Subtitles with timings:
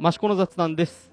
[0.00, 1.10] 益子の雑談です。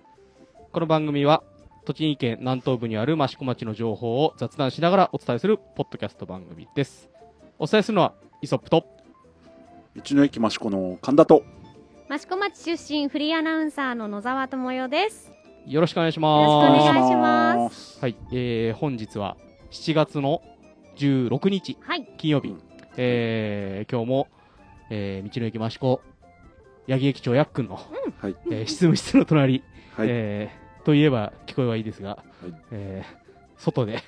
[0.71, 1.41] この番組は、
[1.85, 7.09] 栃木県南東部にある益子町の情報を雑談しながらお伝えするポッドキャスト番組です。
[7.57, 8.13] お伝えするのは、
[8.43, 8.85] イソップと、
[9.95, 11.43] 道の駅益子の神田と
[12.13, 15.33] 益子町出身フリーアナウンサーの野沢智代です。
[15.65, 16.69] よろしくお願いしよます。
[16.69, 19.35] ろしくお願いしますはい、えー、本日は
[19.71, 20.43] 7月の
[20.97, 22.07] 16日、はい。
[22.17, 22.61] 金曜日、うん
[22.97, 24.27] えー、今日も、
[24.91, 26.01] えー、道の駅益子、
[26.87, 27.75] 八木駅長やっくんの、
[28.19, 29.63] はいえー執務室の隣、
[29.97, 33.99] はい、えー、といえば聞こえはいいですが、いえー、外で、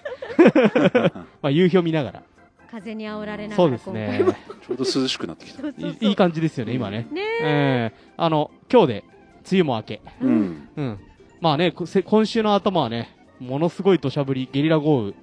[1.41, 2.23] まあ、夕日を見ながら、
[2.69, 4.19] 風に煽られながらそうですね、
[4.67, 5.67] ちょうど涼しくなってきた。
[5.67, 7.07] いいい感じですよね、今ね。
[7.11, 9.03] ねえー、あの、今日で、
[9.49, 10.01] 梅雨も明け。
[10.05, 10.25] え。
[10.25, 10.29] う。
[10.29, 10.99] んうん。
[11.39, 15.13] まあね、今週の頭はね、ものすごい土砂降り、ゲリラ豪雨。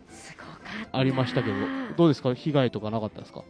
[0.92, 1.56] ありましたけど、
[1.96, 2.32] どうですか？
[2.34, 3.42] 被害とかなかったですか？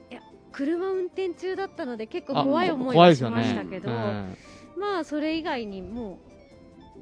[0.54, 4.36] 車運転中だったので結構あ怖い思いをしましたけど、うん。
[4.78, 6.18] まあそれ以外にも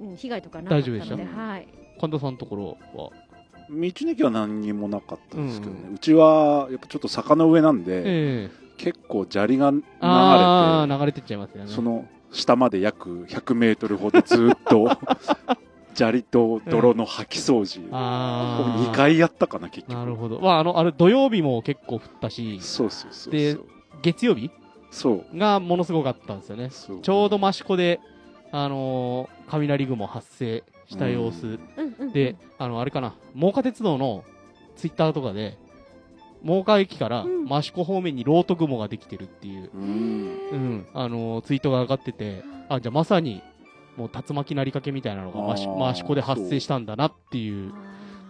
[0.00, 1.40] う、うん、被害とかなかったので大丈夫でした？
[1.40, 1.68] はい。
[2.00, 3.10] 神神田さんのところは、
[3.70, 8.50] 道の駅は何にもなかったんですけどね、ううちはやっぱちょっと坂の上なんで、ええ。
[8.76, 11.70] 結構砂利が流れてああ、流れてっちゃいますよね。
[11.70, 14.90] その下まで約100メートルほどずっと
[15.94, 17.82] 砂利と泥の掃き掃除。
[17.90, 18.90] をああ。
[18.92, 19.96] 2回やったかな結局。
[19.98, 20.40] なるほど。
[20.40, 23.66] まあ、あの、あれ、土曜日も結構降ったし、そうそうそうでそう。
[24.02, 24.50] 月曜日？
[24.90, 25.36] そう。
[25.38, 26.70] がものすごかったんですよね。
[26.70, 27.00] そう。
[27.00, 28.00] ちょうど益子で、
[28.50, 31.50] あのー雷雲発生した様子、う
[31.82, 31.94] ん。
[31.98, 32.12] うん。
[32.12, 34.24] で、あの、あれかな、真岡鉄道の
[34.76, 35.58] ツイッターとかで、
[36.42, 37.46] 真岡駅からうん。
[37.48, 43.42] 益子方面にロート雲ができてるっていう、ううんん、あのーツイートが上がってて、あ、じゃあまさに、
[43.96, 47.72] もう竜巻なりかけみたいなのが益子で発生したんだなっていう、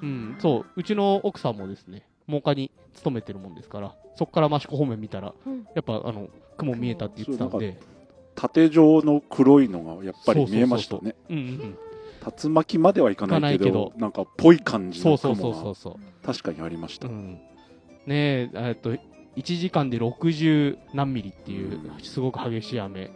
[0.03, 0.07] う。
[0.07, 5.67] ん、そう、うちの奥さんもですね、真岡に勤めてるもんですから、そこから益子方面見たら、うん。
[5.75, 7.79] やっぱあの、雲見えたって言ってたんで、
[8.35, 11.15] 縦状の黒いのがやっぱり見えましたそうね
[12.43, 15.75] 竜巻まではいかないけどなんかぽい感じのそうそうそう雲がそう。
[15.75, 16.27] そう。
[16.27, 17.41] 確かにありました、うん、
[18.07, 19.01] ねえ、えっと、1
[19.59, 22.01] 時間で60何ミリっていうう、ん。
[22.01, 23.11] すごく激しい雨。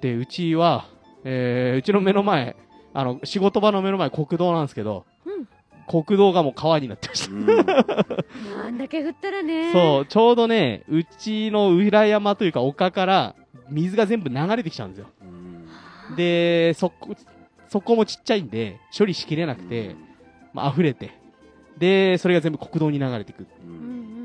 [0.00, 0.86] で、うちは、
[1.24, 2.54] えーうちの目の前、
[2.92, 5.48] あの、仕事場の目の前、国道なんですけど、うん
[5.86, 7.34] 国道がもう川になってました。
[7.34, 9.70] うんなんだけ降ったらね。
[9.72, 13.34] そう、ちょうどね、うちの裏山というか丘から
[13.68, 15.08] 水が全部流れてきちゃうんですよ。
[15.22, 15.44] うん
[16.16, 17.14] で、そこ、
[17.68, 19.96] そこもちっちゃいんで、処理しきれなくて、
[20.52, 21.10] まあ、溢れて。
[21.78, 23.46] で、それが全部国道に流れていく。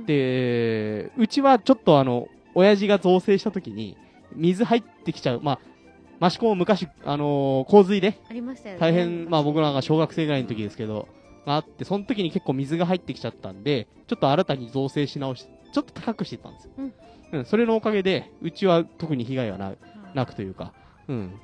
[0.05, 3.97] で、うちはちょっとあの、親父が造成した時に、
[4.35, 5.41] 水入ってきちゃう。
[5.41, 5.59] まあ、
[6.21, 8.81] 益子も昔、あのー洪水で、ありましたよね。
[8.81, 11.07] 大変、まあ僕らが小学生ぐらいの時ですけど、
[11.45, 16.71] があって、その時に結構水が入ってきちゃったんで、ちょっと新たに造成し直し、ちょっと高くしてたんですよ。
[16.77, 16.93] うん。
[17.31, 19.73] うん、それのおかげで、うちは特に被害はな
[20.13, 20.73] なくというか、
[21.07, 21.39] うん。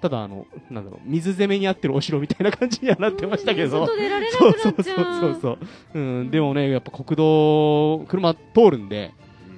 [0.00, 5.20] ただあの、なんだろう、水攻めにあってるお城みたいな感じにはなってましたけど、外出られなそうそうくなっちそうゃう。
[5.20, 5.58] そうそう。
[5.94, 9.12] うん、でもね、やっぱ国道、車通るんで、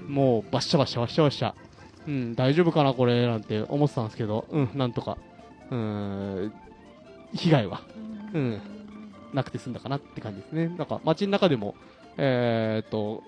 [0.08, 1.54] もうバッシャバッシャバッシャバッシャ。
[2.06, 5.18] うん、大丈夫かなこれ、なんて思ってたんですけど、うん、なんとか、
[5.70, 6.52] うん、
[7.34, 7.82] 被害は
[8.34, 8.60] うん
[9.32, 10.68] なくて済んだかなって感じですね。
[10.68, 11.74] なんか街の中でも、
[12.16, 13.22] えーっと、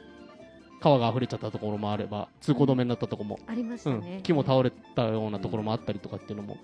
[0.81, 4.21] 川が溢れちゃったところもあれば、通行止めになったところも、ありましうんたね。
[4.23, 6.59] 木も倒れたようなところもあったりとかっていうのも、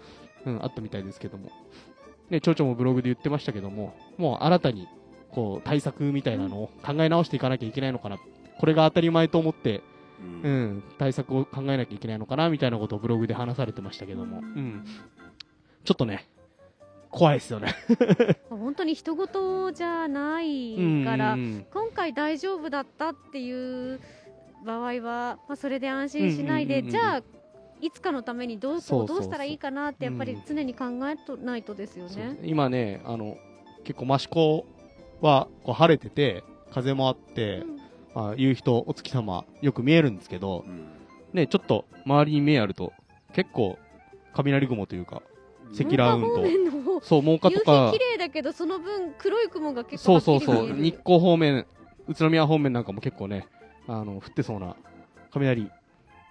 [0.45, 1.51] うん、あったみたいですけども、
[2.31, 4.89] ね、町長もブログで言ってましたけども、もう新たに、
[5.31, 8.19] こう、対策みたいなのを考え直していかなきゃいけないのかな。
[8.59, 9.83] これが当たり前と思って、
[10.21, 10.43] うん。
[10.43, 14.84] うん、対策を考えなきゃいけないのかな、みたいなことをブログで話されてましたけども、うん。
[15.84, 16.29] ちょっとね、
[17.11, 17.75] 怖いですよね。
[18.51, 24.01] 本当に人事じゃないから、うん今回大丈夫だったっていう
[24.65, 26.99] 場合は、まあ、それで安心しないで、うんうんうんうん。
[26.99, 27.23] じゃあ
[27.81, 29.09] いつかのためにどうそうそうそう。
[29.09, 30.43] こうどうしたらいいかなってやっぱりうん。
[30.47, 32.39] 常に考えとないとですよそうね。
[32.43, 33.39] 今ね、あの、
[33.85, 34.67] 結構益子
[35.21, 37.65] はこう晴れてて、風もあって、
[38.15, 40.87] まあ、夕日とお月様よく見えるんですけど、うん。
[41.33, 42.93] ね、ちょっと周りに目あると、
[43.33, 43.79] 結構
[44.35, 45.23] 雷雲というか、
[45.73, 46.43] 積乱雲と。
[46.43, 50.69] 真岡方面の方そう、真岡夕日とか綺、麗だけどその分黒い雲が結そう構はっきり見える。
[50.69, 51.67] そうそう、日光方面、
[52.09, 53.47] 宇都宮方面なんかも結構ね、
[53.87, 54.77] あの、降ってそうな、
[55.31, 55.71] 雷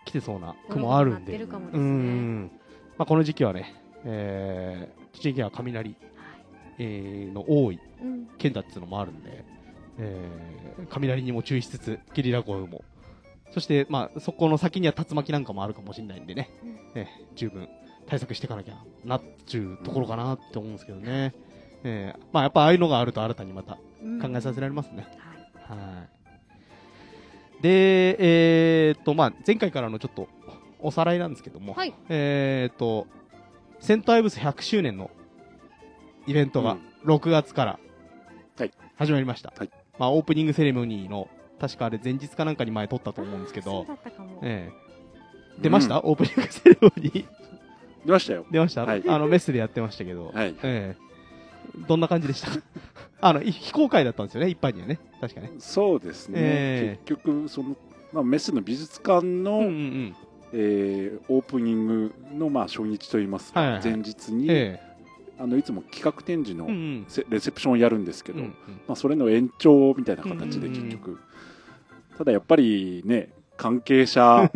[0.05, 1.79] 来てそうな雲あるんで、うね。
[1.79, 2.43] ん。
[2.97, 3.73] まあ、この時期はね、
[4.05, 5.95] えー、栃木県は雷、
[6.79, 8.27] えー、の多いうん。
[8.37, 9.43] 県だっていうのもあるんで、
[9.97, 12.83] えー、雷にも注意しつつ、ゲリラ豪雨も。
[13.51, 17.05] そして、まあ、そこの先には竜巻なんかもあるかもしれないんでね、うんえー
[17.35, 17.67] 十分
[18.07, 21.33] 対策していかなきゃなっちゅうところかなって思うんですけどね。
[21.83, 25.07] えー、まあ、やっぱああいうのがあると新たにまたうん考えさせられますね。
[25.67, 27.61] はいはい。
[27.61, 30.29] で、えーっと、まあ、前回からのちょっと
[30.79, 33.07] おさらいなんですけども、はいえーっと、
[33.79, 35.11] セントアイブス100周年の
[36.27, 37.79] イベントがうん6月から
[38.57, 39.53] はい始まりました。
[39.57, 41.27] はいまあ、オープニングセレモニーの、
[41.59, 43.85] 確かあれ前日かなんかに前撮ったと思うんですけど。
[45.59, 47.25] 出ました、オープニングセレモニー？
[48.05, 48.45] 出ましたよ。
[48.51, 49.03] 出ました、はい。
[49.07, 50.55] あの、メッセでやってましたけど、はい。
[50.63, 51.07] ええ。
[51.87, 52.51] どんな感じでした？
[52.51, 52.57] か
[53.21, 54.99] あの、い非公開だったんですよね、一般にはね。
[55.19, 55.51] 確かね。
[55.59, 56.37] そうですね。
[56.39, 57.75] え結局、その、
[58.13, 60.15] まあ、メスの美術館の、うんうんうん。
[60.53, 63.89] えーオープニングの、まあ、初日といいますか、はいはいはい。
[63.91, 64.79] 前日に、え
[65.39, 67.05] あのいつも企画展示えのうんうん。
[67.07, 68.51] せレセプションをやるんですけど、うんうん。
[68.87, 70.83] まあ、それの延長みたいな形でうんうんうん。
[70.89, 71.19] 結局、
[72.17, 74.51] ただやっぱりね関係者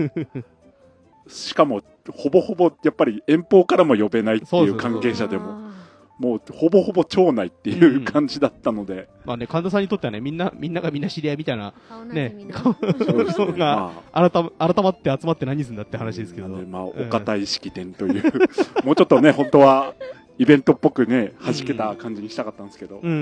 [1.28, 1.82] しかも
[2.14, 4.92] ほぼほぼやっぱり遠方からも呼べないっていうそうそうそう。
[4.92, 5.72] 関係者でもあ
[6.20, 8.06] もうほぼほぼ町内ってうんういうん。
[8.06, 12.54] 感じだったので、まあね、神田さんにとってはね、みんな、みんながみんな知り合いみたいな、ー顔なじねみの。
[12.60, 13.34] そうですね。
[13.34, 16.48] そうがま改ま改まって集まって何するんだってあ話ですけど。
[16.48, 18.24] まあ、うんお堅い式典という。
[18.86, 19.96] もうちょっとね本当は
[20.42, 23.18] イベントっぽくね弾けた感じにしたかったんですけど、うんうんう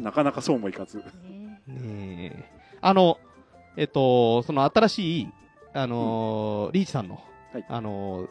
[0.00, 0.02] ん。
[0.02, 1.04] なかなかそうもいかず
[2.80, 3.18] あの、
[3.76, 5.28] えっと、その新しい、
[5.74, 7.22] あのーリーチさんの、
[7.52, 8.28] はいあの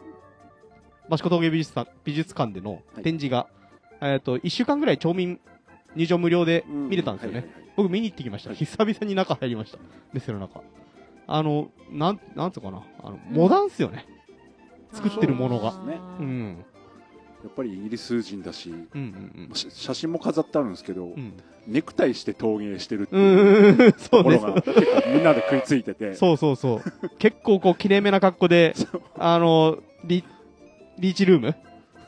[1.08, 3.46] ー、益子峠美術館美術館での展示が、
[4.00, 5.38] えっと、一週間ぐらい町民
[5.94, 7.38] 入場無料で見れたんですよね。
[7.38, 8.50] はいはいはい僕見に行ってきました。
[8.50, 9.78] はい久々に中入りました。
[10.12, 10.60] メッセの中。
[11.26, 12.84] あの、なん、なんつうかな。
[13.02, 14.06] あの、うんモダンっすよね。
[14.92, 16.64] 作ってるものがあーねうん。
[17.44, 21.10] やっぱりイギリス人だしうんうんし写真も飾ってあるんですけど、うん。
[21.10, 21.32] うん。
[21.66, 24.38] ネクタイして陶芸してるってういう ところ。
[24.40, 27.08] が結構みんなで食いついててそうそうそう。
[27.18, 28.74] 結構こう、綺麗めな格好で、
[29.18, 30.24] あの、リ、
[30.98, 31.54] リーチルーム？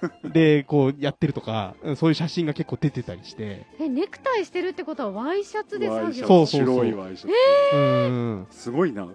[0.33, 3.67] で、こう、やってるとか、うんそういう写真が結構出てたりして。
[3.79, 7.35] え、ネクタイしてるってことはワイシャツで作業そうそうそう白いワイシャツ、
[7.75, 8.09] うー
[8.43, 8.47] ん。
[8.51, 9.07] すごいなう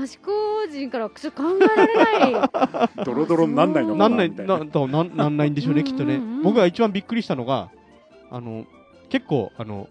[0.00, 0.30] ん益子
[0.70, 2.50] 人からちょっと考えられない。
[3.04, 4.08] ドロドロになんないのな？
[4.08, 6.20] んななみたいなな、となん、なんないんでしょうね、きっとね。
[6.42, 7.70] 僕が一番びっくりしたのが、
[8.30, 8.64] あの、
[9.08, 9.88] 結構、あの、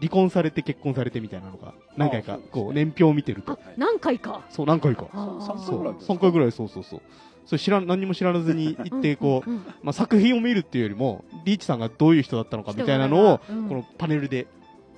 [0.00, 4.42] 離婚されて結婚されてみたいなのが、何回かこう、年表を見てるとあ。、何回か？
[4.50, 5.06] そう、何回か。
[5.12, 7.00] あー三そう回ぐらいです3回ぐらい、そうそうそう。
[7.46, 9.50] それ知らん、何も知らずに行って、こう、
[9.82, 13.68] まあ、作品を見るっていうよりも、リーチさんがどういう人だったのかみたいなのを、うん。
[13.68, 14.46] このパネルで、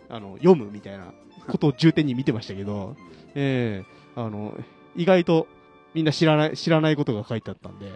[0.09, 1.13] あの、読むみたいな
[1.49, 2.97] ことを重点に見てましたけど、
[3.35, 4.57] ええあの、
[4.97, 5.47] 意外と
[5.95, 7.93] みんな知らない、知らないことが書いてあったんで、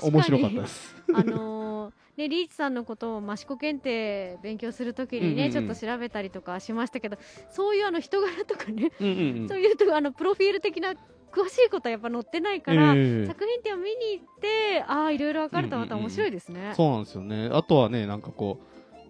[0.00, 0.96] 面白かったです。
[1.14, 5.52] あのーね、リーチさんのことを益子検定勉強するときにね、うんうんうん。
[5.52, 7.16] ちょっと調べたりとかしましたけど
[7.50, 9.48] そういうあの人柄とかね、うんうんうん。
[9.48, 10.94] そういうとあのプロフィール的な
[11.32, 16.72] 詳しいことはやっぱ載ってないから、ええ作品展を見に行ってああいろいろ分かるとまた面白いですね。
[16.76, 17.48] そうなんですよね。
[17.52, 18.60] あとはね、なんかこ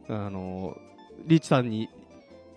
[0.08, 0.76] う、あの、
[1.26, 1.88] リーチさんに、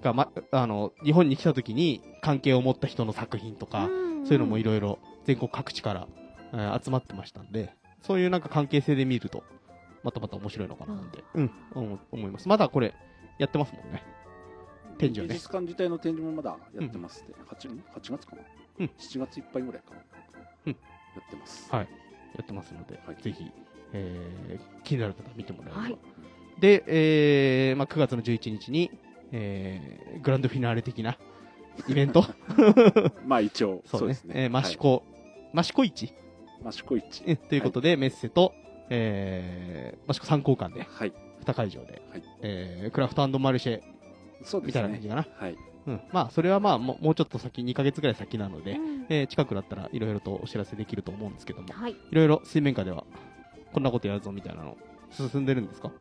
[0.01, 3.89] が、ま、あの、日本に来た時に関係を持った人の作品とか、
[4.23, 6.07] そういうのもいろろいろ全国各地から、
[6.53, 9.43] えー集まってましたんで、そういうなんか関係性で見ると、
[10.03, 12.47] またまた面白いのかなって、うん、思思います。
[12.47, 12.93] まだこれ、
[13.39, 14.03] やってますもんね。
[14.97, 18.41] 展示はね美術館自体の展示もまだやってますね、8, 8月かな、
[18.79, 18.89] うん。
[18.97, 20.01] 7月いっぱいぐらいかな、
[20.67, 20.71] うん。
[20.71, 20.77] や
[21.25, 21.87] ってます、はい。
[22.35, 23.21] やってますので、はい。
[23.21, 23.51] ぜひ、
[23.93, 25.81] えー気になる方は見てもらえれば。
[25.81, 25.97] はい。
[26.59, 28.91] で、えーまあ、9月の11日に、
[29.31, 31.17] えーグランドフィナーレ的な
[31.87, 32.25] イベント。
[33.25, 33.99] まあ一応 そね。
[33.99, 34.33] そううですね。
[34.35, 35.03] えー益子、
[35.53, 36.05] 益子市、
[36.63, 37.23] はい、益子市。
[37.25, 38.53] えということで、メッセと、
[38.89, 41.13] えー、益子参考館で、はい。
[41.45, 42.23] 2会場で、はい。
[42.41, 43.81] えークラフトマルシェ
[44.43, 44.67] そうですね。
[44.67, 45.25] みたいな感じかな。
[45.37, 46.01] はいうん。
[46.11, 49.05] まあ、それはまあもう、もうちょっと先、2ヶ月ぐらい先なので、うん。
[49.09, 53.03] えー近くだったらいろいろとお知らせできると思うんですけども、はい、いろいろ水面下では、
[53.73, 54.77] こんなことやるぞみたいなの、
[55.11, 55.91] 進んでるんですか？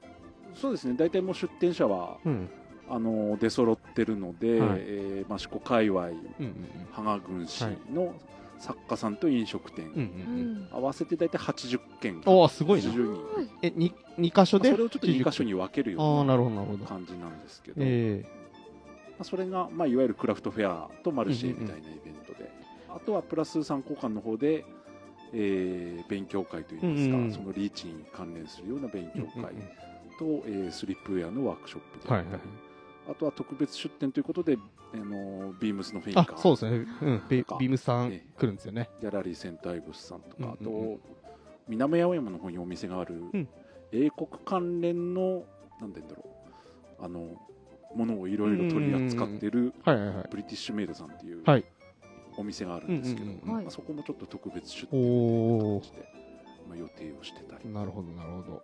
[0.55, 0.95] そうですね。
[0.97, 2.49] 大体もう出店者はうん。
[2.89, 4.79] あの出揃ってるので、はい。
[4.81, 6.57] えー益子界隈うんうん
[6.93, 8.15] 芳賀郡市の
[8.59, 9.93] 作家さんと飲食店、うん。
[9.93, 10.69] うんうん。
[10.71, 12.91] 合わせて大体80件おー、すごいな。
[12.91, 13.49] 80人。
[13.63, 16.85] え、に、二箇所でそれをちょっと2箇所に分けるようななるほど、なるほど。
[16.85, 17.81] 感じなんですけど、
[19.19, 22.51] あ、それが、まあ、いわゆるクラフトフェアとマルシェみたいなイベントで、
[22.89, 24.65] あとはプラス参考館の方で、
[25.33, 29.55] えー勉強会といいますか、そのリーチに関連するような勉え強会
[30.19, 32.41] と、えースリップウェアのワークショップで、はいはいはい。
[33.11, 34.57] あとは特別出店ということで、
[34.93, 36.87] あのビームスのフェイカあ、ーそうですね。
[37.03, 37.23] うん。
[37.29, 38.89] ビームスさんえ来るんですよね。
[39.01, 40.99] ギャラリーセンターイブスさんとか、あと
[41.69, 43.49] 南青山の方にお店がある、ん。
[43.93, 45.45] 英国関連の
[45.81, 46.25] なんて言うんだろ
[47.01, 47.05] う。
[47.05, 47.29] あの
[47.95, 50.29] ものをいろいろ取り扱ってるはいはいはい。
[50.31, 51.65] ブリティッシュメイドさんっていうはい。
[52.37, 53.49] お店があるんですけど、うんうんうん。
[53.49, 56.09] うんまあ、そこもちょっと特別出お店ーという形で、
[56.69, 57.69] まあ、予定をしてたり。
[57.73, 58.63] なるほど、なるほど。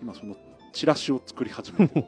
[0.00, 0.36] 今その
[0.72, 2.04] チラシを作り始めて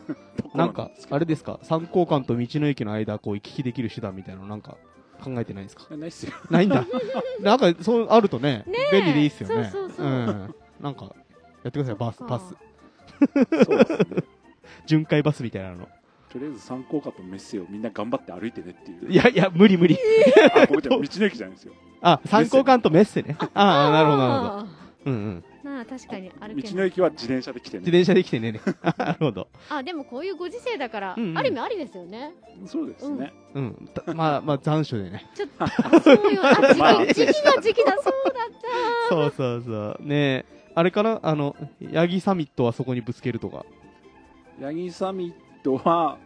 [0.54, 4.78] なんかあれですか、参考館と道の駅の間、こう行き来できる手段みたいなの、なんか、
[5.22, 5.94] 考えてないんですか？
[5.96, 6.32] ないっすよ。
[6.50, 6.86] ないんだ。
[7.42, 9.68] なんか、そう、あるとね、便利でいいっすよね。
[9.70, 10.54] そうそうそうん。
[10.80, 11.14] なんか、
[11.62, 12.34] やってください、バス、そっか。
[12.38, 12.54] バス。
[13.66, 14.22] そうですね。
[14.86, 15.88] 巡回バスみたいなの。
[16.32, 19.96] とりあえず参考課とメッセをみんな頑張って歩いてねっていういやいや、無理無理。
[20.54, 23.36] あごめんなさい道の駅じゃないんですよあ、参考官とメッセね。
[23.54, 24.62] ああ、なるほど、なるほど。
[24.62, 24.68] ど
[25.06, 25.44] うんうん。
[25.62, 28.60] なあ確かに歩け道の駅は自転車で来てね自転車で来てねね。
[28.98, 29.48] なるほど。
[29.68, 32.32] あでもこういうご時世だから、うんうんある意味ありですよね
[32.66, 33.88] そうですね、うん。
[33.94, 35.24] た まあ、まあ、残暑でね。
[35.34, 35.68] ちょっとあ
[36.00, 38.12] そうよあ時期,、まあ時期が時期だそうだっ
[39.08, 39.96] た そうそうそう。
[40.00, 41.20] ねあれかな？
[41.22, 43.64] あの、ヤギサミットはそこにぶつけるとか。
[44.60, 45.34] ヤギサミッ
[45.66, 46.16] トは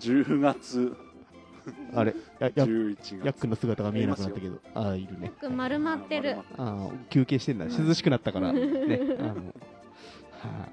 [0.00, 0.96] 10月
[1.94, 4.58] あれ、や、や、11月ヤックンの姿が見えなくなったけど。
[4.74, 5.32] ああ、いるね。
[5.48, 7.66] 丸まってるああ、休憩してんだ。
[7.66, 8.60] 涼しくなったから、ね。
[9.20, 9.34] あの、
[10.40, 10.68] は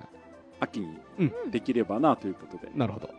[0.60, 2.78] 秋にうんできればなということで、い。
[2.78, 3.10] なるほど。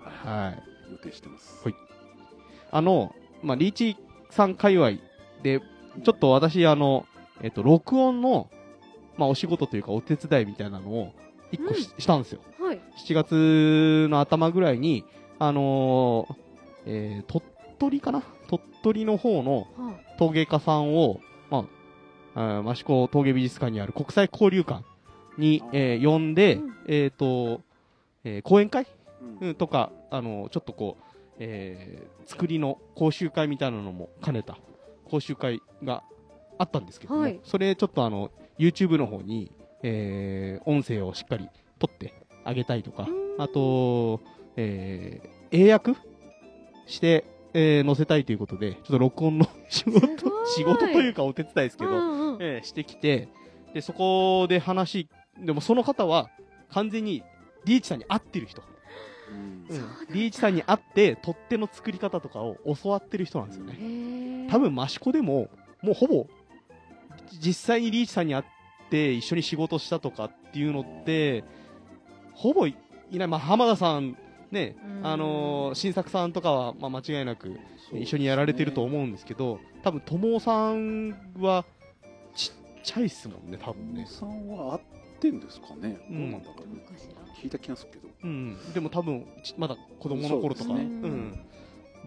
[0.00, 0.62] ははい。
[0.88, 1.74] い、予定してますはい
[2.70, 3.96] あの、まあ、リーチ
[4.30, 4.92] さん界隈
[5.42, 5.60] で、
[6.02, 7.06] ちょっと私、あの、
[7.42, 8.48] えっと、録音の、
[9.18, 11.12] まあ、お仕事というか、お手伝いみたいなのを、
[11.50, 12.40] 一個し,、したんですよ。
[12.68, 12.80] はい。
[13.06, 15.04] 7月の頭ぐらいに、
[15.38, 16.34] あのー
[16.86, 17.44] えー鳥
[17.78, 18.22] 取かな？
[18.48, 21.20] 鳥取の方のは陶芸家さんを、
[21.50, 21.64] ま
[22.34, 24.84] あ、益子陶芸美術館にある国際交流館
[25.38, 26.74] に、えー呼んで、うん。
[26.88, 27.62] えっ、と、
[28.24, 28.86] えー講演会？
[29.40, 29.48] うん。
[29.48, 31.04] うんとか、あの、ちょっとこう、
[31.38, 34.58] えー作りの講習会みたいなのも兼ねた
[35.10, 36.02] 講習会が
[36.58, 37.40] あったんですけども、はい。
[37.44, 39.50] それちょっとあの、YouTube の方に、
[39.82, 41.48] えー音声をしっかり
[41.78, 42.12] 取って
[42.48, 43.42] あげたいとか、うん。
[43.42, 44.20] あと、
[44.56, 45.94] えー英訳
[46.86, 47.24] して、
[47.54, 50.00] えー載せたいということで、ちょっと録音の仕事
[50.56, 52.42] 仕事というかお手伝いですけど、うんうん。
[52.42, 53.28] えーしてきて、
[53.74, 56.30] で、そこで話、でもその方は
[56.70, 57.22] 完全に
[57.64, 58.62] リーチさんに会ってる人。
[59.30, 59.66] うん。
[60.10, 64.48] リーチさんに会って、取っ手の作り方とかを教わってる人なんですよね。
[64.50, 65.48] 多分、益子でも、
[65.82, 66.26] もうほぼ、
[67.40, 68.44] 実際にリーチさんに会っ
[68.90, 71.44] て一緒に仕事したとかっていうのって、
[72.38, 72.74] ほぼい
[73.12, 73.28] ない。
[73.28, 74.16] まあ、浜田さん、
[74.52, 75.06] ね、うん。
[75.06, 77.58] あのー新作さんとかは、まあ、間違いなく
[77.92, 81.64] 一緒にやられてると思うんですけど、多分、友尾さんは、
[82.34, 84.04] ちっちゃいっすもんね、多分ね。
[84.04, 84.80] 友さんは合っ
[85.20, 86.30] てんですかね、うん。
[86.30, 88.08] どうなんだろうどうかしら聞いた気がするけど。
[88.24, 91.32] うん、でも多分ちまだ子供の頃とか、うそうん、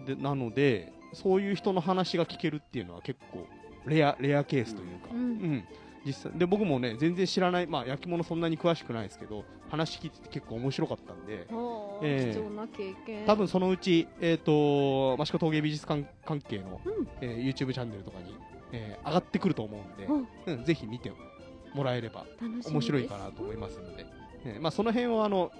[0.06, 3.46] でなのでそういう人の話が聞けるっていうのは結構
[3.86, 5.64] レアレアケースというか、ううんん
[6.04, 12.34] 実際で僕もね全然知らない、まあ、焼き物そんなに詳しくないですけど話聞いてて結構面白かったんではあええ。
[12.34, 13.26] 貴重な経験。
[13.26, 17.08] 多分そのうち、えー、と益子陶芸美術館関係の、うん。
[17.20, 18.34] えー YouTube チャンネルとかに、
[18.72, 20.58] えー上がってくると思うんで、うん。
[20.58, 21.12] うん、ぜひ見て
[21.74, 22.26] もらえれば
[22.66, 24.06] 面白いかなと思いますので、
[24.44, 25.52] えーまあ、その辺はあの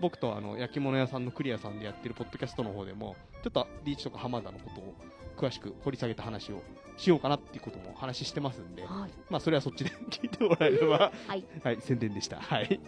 [0.00, 4.94] 僕とあの焼き物屋さんのクリアさんでやってるポッドキャストの方でもちょっとリーチとか浜田のことを
[5.36, 6.62] 詳しく掘り下げた話を
[6.98, 12.40] しようかなっていうことも話してますんで、はいまあ、それはそっちで聞いてもらえれば、はいはい、宣伝でした。
[12.40, 12.80] はい。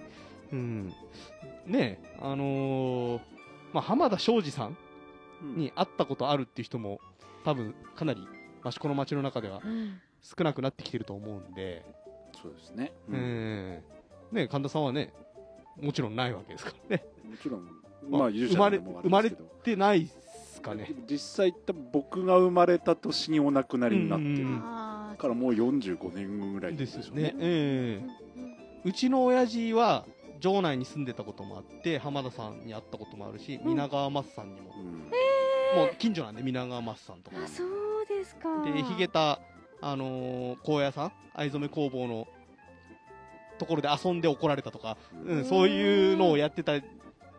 [0.52, 0.92] うん。
[1.66, 3.20] ねえ、あのー
[3.72, 4.76] まあ、浜田庄司さん
[5.56, 7.00] に会ったことあるっていう人も、
[7.44, 8.26] 多分かなり
[8.66, 11.86] 益子の街の中ではうん少なくなってきてると思うんで、
[12.42, 13.82] そうですね、う、ん。
[14.32, 15.14] ねえ神田さんはね、
[15.80, 17.04] もちろんないわけですからね。
[17.24, 17.64] もちろん
[18.10, 20.10] まあまあ勇者でもあるんですけどで、ない
[20.60, 20.90] っすかね。
[21.10, 24.46] 実際多分僕が生まれた年にお亡くなりになってる。
[25.20, 27.22] からもう45年ぐらいですよね。
[27.22, 27.34] ね。
[27.38, 28.88] ええ。
[28.88, 30.06] うちの親父は、
[30.40, 33.68] 城内に住んでたこともあって、浜田さんに会ったこともあるし、うん。
[33.68, 34.84] 皆川松さんにも、うん。
[35.76, 37.36] もう近所なんで、皆川松さんとか。
[37.44, 38.62] あそうですか。
[38.64, 39.40] で、ヒゲタ、
[39.82, 42.26] あのー、高野さん、藍染め工房の
[43.58, 46.72] ところで遊んで怒られたとか、ううんん、そういうのをやってた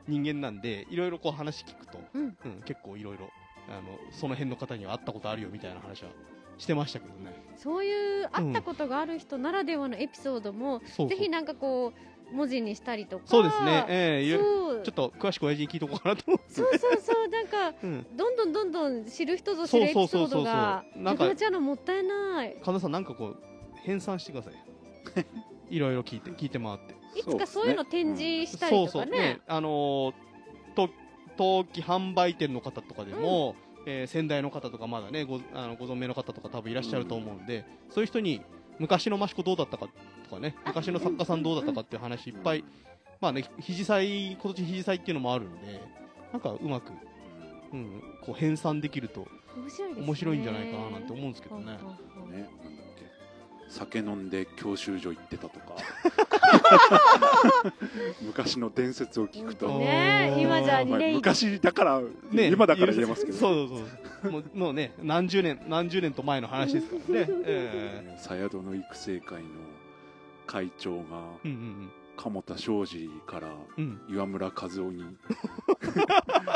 [0.08, 3.29] 人間なんで、いろいろこう話聞くと、うんうん、結構いろいろ、
[3.70, 6.10] あの、その辺の方には会ったことあるよみたいな話は
[6.58, 7.36] してましたけどね。
[7.58, 11.93] そういう会ったことがある人ならではのエピソードも、そうそうぜひなんかこ
[12.31, 16.53] う文字にしたりとかそうですね、ええいろそうちょっと詳しく親父に聞いとこうかなと思って。
[16.53, 18.05] そうそうそうなんか うん。
[18.15, 23.38] どんどんどんどん知る人ぞ知るエピソードがなくなっちゃうのもったいない神田さんなんかこう、
[23.84, 24.53] 編纂してください。
[25.75, 27.00] いろいろ聞いて、聞いて回って。
[27.15, 29.41] いつかそういうの展示したりとかね。
[29.48, 30.13] あのー
[30.74, 30.89] と
[31.38, 38.41] 陶器販売店の方とかでも、えー先代の方とかまだねごあのご存命の方とか多分いらっしゃると思うんで、そういう人に
[38.80, 39.88] 昔の益子どうだったか
[40.24, 42.63] とかね昔の作家さんどうだったかっていう話いっぱい、
[43.20, 45.82] まあね肘祭今年肘祭っていうのもあるんで
[46.32, 46.91] なんかうまく、
[47.74, 49.27] うん、こう編纂できると
[49.98, 51.65] 面白いんじゃないかななんて思うんですけどね。
[51.65, 52.90] ねなんだっけ
[53.72, 55.75] 酒飲んで教習所行ってたとか。
[58.22, 61.16] 昔の伝説を聞くと、ね今じゃまあ2年。
[61.16, 62.01] 昔だから、
[62.32, 63.80] ね今だから言えますけど、そうそう
[64.24, 64.32] そう。
[64.32, 67.28] もうもうね何十年何十年と前の話ですからね。
[67.46, 69.50] えさやどの育成会の
[70.46, 71.04] 会長が
[71.46, 71.92] えうんうん。
[72.18, 73.48] 鴨田庄司から
[73.78, 74.01] うん。
[74.10, 75.06] うん岩村和夫に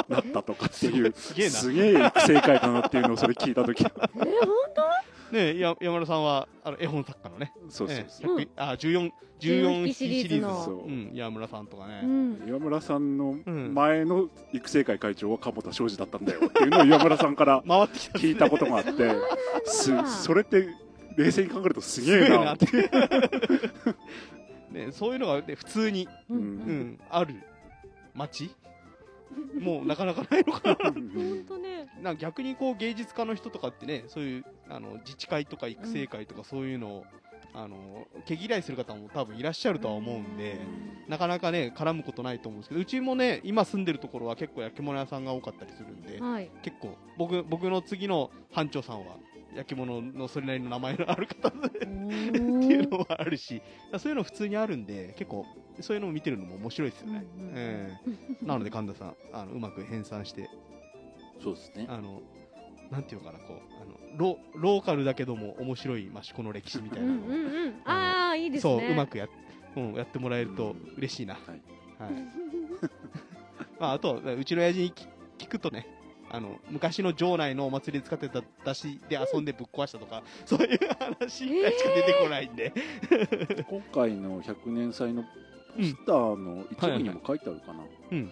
[0.09, 1.51] なったとかっていうすげえな。
[1.53, 3.83] すげえ育成会だなっていうのをそれ聞いた時。
[3.83, 4.29] え本
[5.35, 7.53] ねや山田さんはあの絵本作家のね。
[7.69, 8.41] そうそうえそう、うん。
[8.41, 10.63] えあ14 14 14シリーズの。
[10.63, 10.85] そう。
[10.85, 12.43] うん山村さんとかね、うん。
[12.47, 13.73] 岩村さんのうん。
[13.73, 18.91] 前の育成会会長は鴨田庄司だったんだよっていうのを岩村さんから 回ってきた聞いたことがあって
[19.65, 19.91] す
[20.23, 20.67] それって
[21.17, 22.53] 冷静に考えるとすげえな。
[22.53, 22.67] って。
[24.71, 26.37] ね、そういうのが、ね、普通に、うん。
[26.37, 26.47] ううん
[26.93, 27.35] ん、ある
[28.13, 28.49] 街
[29.59, 30.75] もうなかなかないのかな。
[30.91, 31.87] 本当ね。
[32.01, 37.05] なんか逆にこう芸術家の人とかってねそういうあの自治会とか育成会とかそういうのを、
[37.53, 40.59] あの毛嫌いする方も多分いらっしゃるとは思うんで、
[41.07, 46.51] なかなかね絡むことないと思うんですけどうちもね今住んでるところは結構焼き物屋さんが多かったりするんではい。
[46.61, 49.15] 結構僕僕の次の班長さんは
[49.55, 53.61] 焼き物のそれなりの名前のある方でっていうのもあるし、
[53.97, 55.45] そういうの普通にあるんで、結構、
[55.81, 57.25] そういうのを見てるのも面白いですよね。
[57.39, 60.49] うんうんええなので、神田さん、あのうまく編纂して、
[61.41, 61.85] そうですね。
[61.89, 62.21] あの、
[62.91, 67.13] なんていうのかな、こう、あのロローカルだけども面白い益子の歴史みたいなの。
[67.13, 67.81] を、うんうんうん。
[67.85, 69.27] ああいいですそう、ねうまくや,、
[69.75, 71.35] うん、やってもらえると嬉しいな。
[71.35, 71.61] はい。
[71.99, 72.23] はい。
[73.79, 75.07] まあ、あと、うちの親父に聞
[75.37, 75.85] 聞くとね、
[76.31, 82.73] あの昔の城内のお祭りで使ってた出汁で遊んでぶっ壊したとか、 そういう話しか出てこないんで、
[83.69, 88.31] 今回の100年祭のポスターの一部にも書いてあるかな、うん。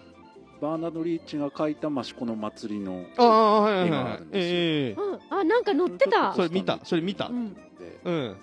[0.60, 4.30] バーナード・リーチが書いた益子の祭りの絵があるん。
[4.30, 5.20] ですよ。
[5.30, 6.32] あなんか乗ってた。
[6.34, 7.26] それ見た、それ見た？
[7.26, 7.32] う。
[7.32, 7.54] ん。
[7.54, 7.60] で
[8.04, 8.36] うん。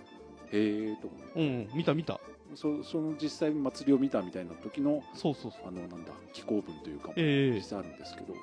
[0.52, 1.40] へえと思って。
[1.40, 2.20] うん、見た見た。
[2.56, 5.62] そその実際祭りを見たみたいな時のそうそうそう。
[5.68, 8.34] あのなんだ紀行文というかええ実際あるんですけど、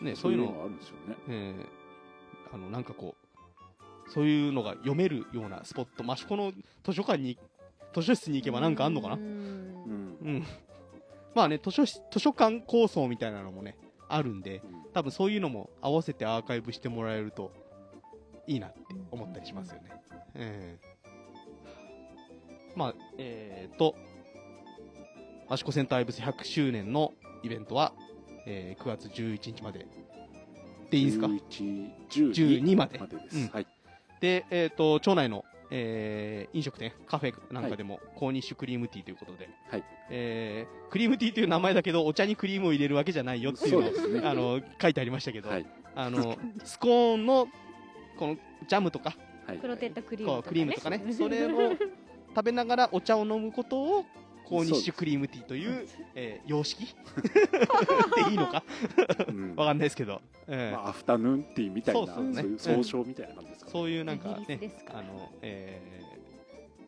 [0.00, 1.16] ね、そそうういうの、があるんですよね。
[1.28, 1.66] ええ
[2.52, 6.52] あの、なんかこう、そういうのが読めるようなスポット、益子の
[6.84, 7.38] 図書館に、
[7.94, 9.14] 図書室に行けばなんかあんのかな？
[9.14, 10.44] ううん。
[11.34, 13.76] まあね、図書室、図書館構想みたいなのもね、
[14.08, 14.92] あるんで、うん。
[14.92, 17.52] 多分そういうのも合わせてアーカイブしてもらえると
[18.46, 18.80] いいなって
[19.12, 19.90] 思ったりしますよね。
[20.34, 20.90] ええ。
[22.74, 23.94] まあ、えー、と、
[25.50, 27.92] 益子センターアイブス100周年のイベントは、
[28.50, 29.86] えー9月11日まで。
[30.90, 32.98] でいいですか？11 12 12まで。
[32.98, 33.48] までです、うん。
[33.48, 33.66] はい。
[34.20, 39.84] で、えっ、と、町内の、えー飲食店、カフェなんかでも、コーニッシュクリームティーということで、はい。
[40.10, 44.28] えークリームティーという名前だけど、お茶にクリームを入れるわけじゃないよっていうのをね。
[44.28, 45.66] あの書いてありましたけど、はい。
[45.94, 47.46] あのスコーンの
[48.18, 48.36] この
[48.66, 49.14] ジャムとか
[49.46, 49.58] はい。
[49.58, 51.76] クロテッドクリームとかクリームとかね、それを
[52.34, 54.04] 食べながらお茶を飲むことを
[54.50, 56.84] コーニッシュクリームティーという、えー様式？
[58.16, 58.64] でいいのか？
[59.28, 59.54] うん。
[59.56, 60.76] わかんないですけど、えー。
[60.76, 62.24] まあ、アフタヌーンティーみたいなそうそう。
[62.30, 63.72] ねいう総称みたいな感じですか、ね。
[63.72, 65.80] そういうなんかねあの、え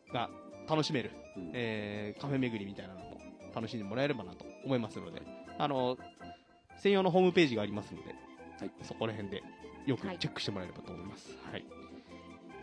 [0.09, 0.29] ーが
[0.69, 1.51] 楽しめる、うん。
[1.53, 3.21] えーカフェ巡りみたいなのも
[3.55, 5.21] 楽しんでもらえればなと思いますので、
[5.57, 5.97] あの
[6.77, 8.09] 専用のホームページがありますので、
[8.59, 8.71] はい。
[8.83, 9.41] そこら辺で
[9.85, 10.19] よくはい。
[10.19, 11.33] チェックしてもらえればと思います。
[11.51, 11.65] はい。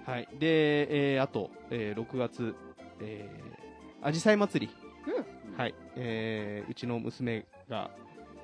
[0.06, 0.28] はい。
[0.38, 2.54] で、えーあと、えー6月、
[3.00, 4.72] えー、アジサイ祭り。
[5.06, 5.56] うん。
[5.56, 5.74] はい。
[5.96, 7.90] えーうちの娘が、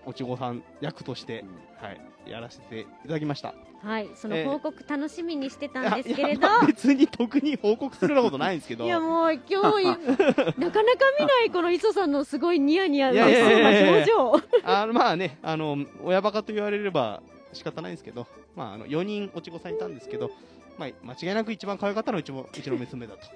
[0.05, 1.49] おちごさん役としてう、ん。
[1.85, 3.55] はい、やらせていただきました。
[3.83, 4.11] はい。
[4.15, 4.49] そのえー。
[4.49, 6.41] 報告楽しみにしてたんですけれど。
[6.41, 8.85] いやまあ別に特に報告するようなことないんですけど。
[8.85, 9.41] いやもう今
[9.81, 9.85] 日
[10.59, 14.43] なかなか見ないこの磯さんのすごいニヤニヤいやいやいやいやな表情。
[14.65, 20.31] あのまあね、あの、親バカと言われれば仕方ないんですけど、まあ、あの、4人おちごさんいたんですけど、
[20.79, 23.21] まあ、間違いなく一番可愛かったのはうちも、うちの娘だと。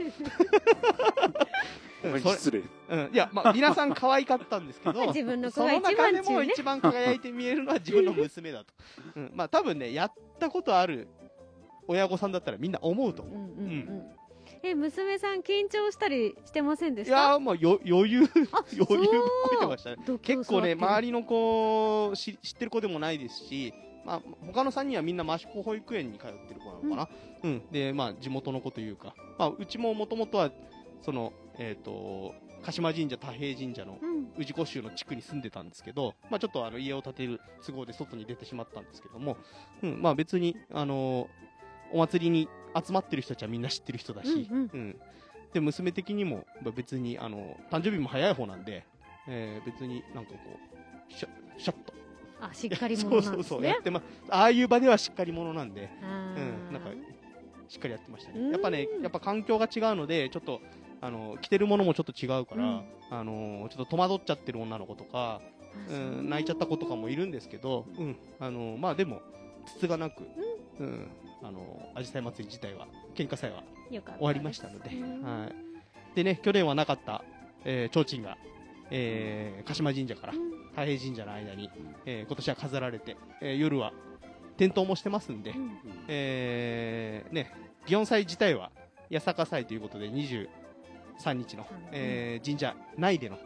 [2.02, 2.62] 失礼。
[2.88, 6.36] うん、いや、まあ、皆さん可愛かったんですけど、 自分の子そが一の中で番中ね。
[6.36, 8.72] も一番輝いて見えるのは自分の娘だと。
[9.16, 11.08] うん、まあ、多分ね、やったことある
[11.86, 13.34] 親御さんだったらみんな思うと思う。
[13.34, 14.20] うんうんうん
[14.62, 17.16] え娘さん緊張したりしてませんでいした？
[17.16, 19.96] やーもうよ余裕、あ 余裕こいてましたね。
[20.04, 20.18] そう。
[20.18, 23.72] 結構ね、周りりの子知知ってる子でもないですし、
[24.04, 27.08] まあ、他の3人はみんな益子保育園に通ってる子なのかな、
[27.42, 27.62] うん。
[27.70, 30.50] でまあ、地元の子というか、まあ、うちももともとは
[31.02, 34.20] その、えー、と鹿島神社、太平神社のうん。
[34.38, 39.36] 宇治湖州の地区に住んでたんですけど、まあ、ちょっとあの家を建てる都合で外に出てしまったんですけども、
[39.82, 41.26] うんまあ、別に、あのー
[41.92, 42.48] お祭りに
[42.86, 44.96] 集まってる人たちはみんな知ってる人だし、うんうん。
[45.52, 48.86] で娘的にもまあ別に、あの誕生日も早い方なんで、
[49.26, 50.38] えー別になんかこ
[51.08, 51.92] うシャシャッと
[52.40, 56.90] あしっかり そ者うそうそうやなんですねってまああいう場ではしっかり者なんで、あうん、ーなんか
[57.68, 58.46] しっかりやってましたうん。
[58.46, 60.60] ねやっぱねやっぱ環境が違うのでちょっと
[61.00, 62.84] あの着てるものもちょっと違うから、うん。
[63.10, 65.40] あのちょっと戸惑っちゃってる女の子とか、
[65.88, 65.94] う。
[65.94, 69.20] ん、泣いちゃった子とかもいるんですけど、うん、あのまあでも
[69.66, 70.24] つつがなく、
[70.78, 71.08] うん、
[71.42, 74.90] あのアジサイ祭り自体は喧嘩祭は終わりましたので。
[76.14, 77.22] でね、去年はなかった、
[77.64, 78.36] えー、提灯が、
[78.90, 80.50] えー、鹿島神社からうん。
[80.70, 81.70] 太平神社の間に、
[82.06, 83.92] えー、今年は飾られて、えー、夜は
[84.56, 85.78] 点灯もしてますんで、うん。
[86.08, 87.52] えー、ね、
[87.86, 88.70] 祇園祭自体は
[89.12, 90.10] 八坂祭ということで
[91.20, 93.38] 23日の、えー神社内での、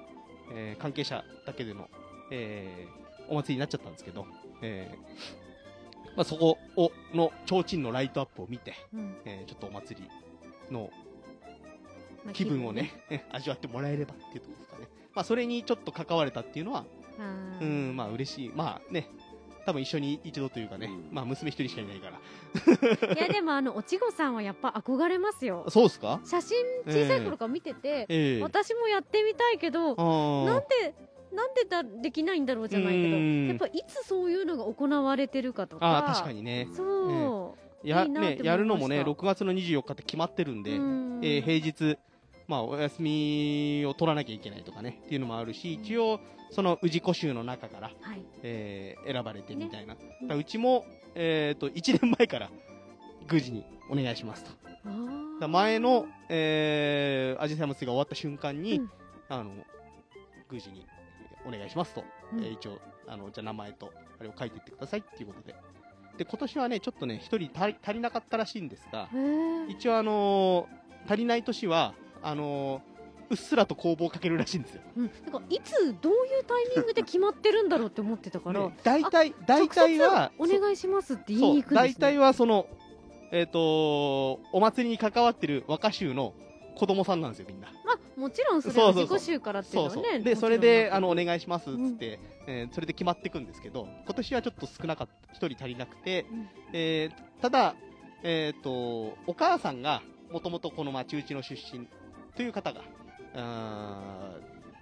[0.52, 1.88] えー関係者だけでの、
[2.30, 4.26] えーお祭りになっちゃったんですけど、
[4.60, 10.08] えーまあ、そこをの提灯のライトアップを見て、うんえーちょっとお祭り
[10.72, 10.90] の
[12.24, 12.92] まあ気分をね、
[13.32, 14.88] 味わってもらえればっていうところですかね。
[15.14, 16.84] まあ、それにちょっと関われたっていうのは、
[17.60, 18.48] うん、まあ、嬉しい。
[18.48, 19.08] まあね、
[19.66, 21.14] 多分一緒に一度というかね、うん。
[21.14, 23.14] まあ、娘一人しかいないから。
[23.14, 25.64] いや でもあのおちごさんはやっぱ憧れますよ。
[25.68, 26.20] そうですか？
[26.24, 28.42] 写真小さい頃から見てて、ええ。
[28.42, 30.94] 私もやってみたいけどなんで
[31.32, 33.48] なんでだできないんだろうじゃないけどうん。
[33.48, 35.98] やっぱいつそういうのが行われてるかとか。
[35.98, 36.68] あー、確かにね。
[36.74, 38.42] そう、や、いいなって思いまし、た。
[38.44, 41.20] ねやるのもね、6月の24日って決まってるんで、うん。
[41.22, 41.98] えー平日、
[42.46, 49.94] まあ、お休みを取らなきゃいけないとかね、っていうのもあるし、一応、その氏子衆の中から、はいえー選ばれてみたいな。
[49.94, 52.50] だからうちも、えっ、と、1年前から、
[53.30, 54.50] 宮司にお願いしますと。
[55.40, 58.90] だ前の、えー、アジサイ祭りが終わった瞬間に、うん
[59.28, 59.50] あの、
[60.50, 60.86] 宮司に
[61.46, 62.04] お願いしますと。
[62.32, 65.54] うんえー一応、あの、じゃあ名前と、あれを書いていってくださいっていうことで。
[66.18, 69.08] で、今年はね、ちょっとね、一人足り足りなかったらしいんですが、
[69.68, 71.92] 一応あのー足りない年は、
[72.24, 72.94] あのー
[73.30, 74.82] うっすらと工房をかけるらしいんですよ。
[74.96, 82.66] うん、なんかいつどういうタイミングで決まってるんだろうって思ってたから、ね大体、大体は、お願いしますって言いに行くんです、ね、大体はその、
[83.32, 86.34] えっ、とお祭りに関わってる若衆の
[86.76, 87.68] 子供さんなんですよ、みんな。
[87.84, 90.20] まあもちろんそれは自己集からっていうのはね。
[90.20, 96.48] で、それで、あの、おね願いしますっつって、えーそれで決まっていくんですけど、今年はちょっと少なかった、一人足りなくて、うん。
[96.72, 97.74] えーただ、
[98.22, 98.70] えっ、と、
[99.26, 101.86] お母さんが、もともとこの町内の出身
[102.36, 102.82] という方が、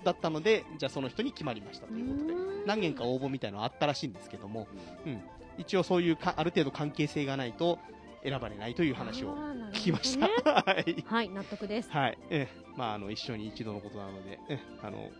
[0.04, 2.34] だったので、じゃあその人に決まりましたということで、
[2.66, 4.66] 何件か応募みたいなのあったらしいんですけども、
[5.06, 5.22] うん、
[5.58, 7.78] 一応そういうか、ある程度関係性がないと
[8.24, 9.36] 選ばれないという話を
[9.72, 10.26] 聞きました。
[10.26, 11.04] ね はい。
[11.06, 11.90] はい納得です。
[11.90, 12.18] はい。
[12.30, 12.62] ええ。
[12.76, 14.60] まあ、あの、一生に一度のことなので、ええ。
[14.82, 15.10] あの、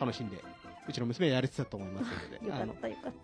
[0.00, 0.42] 楽しんで、
[0.88, 2.74] うちの娘はやれてたと思いますので、 あの、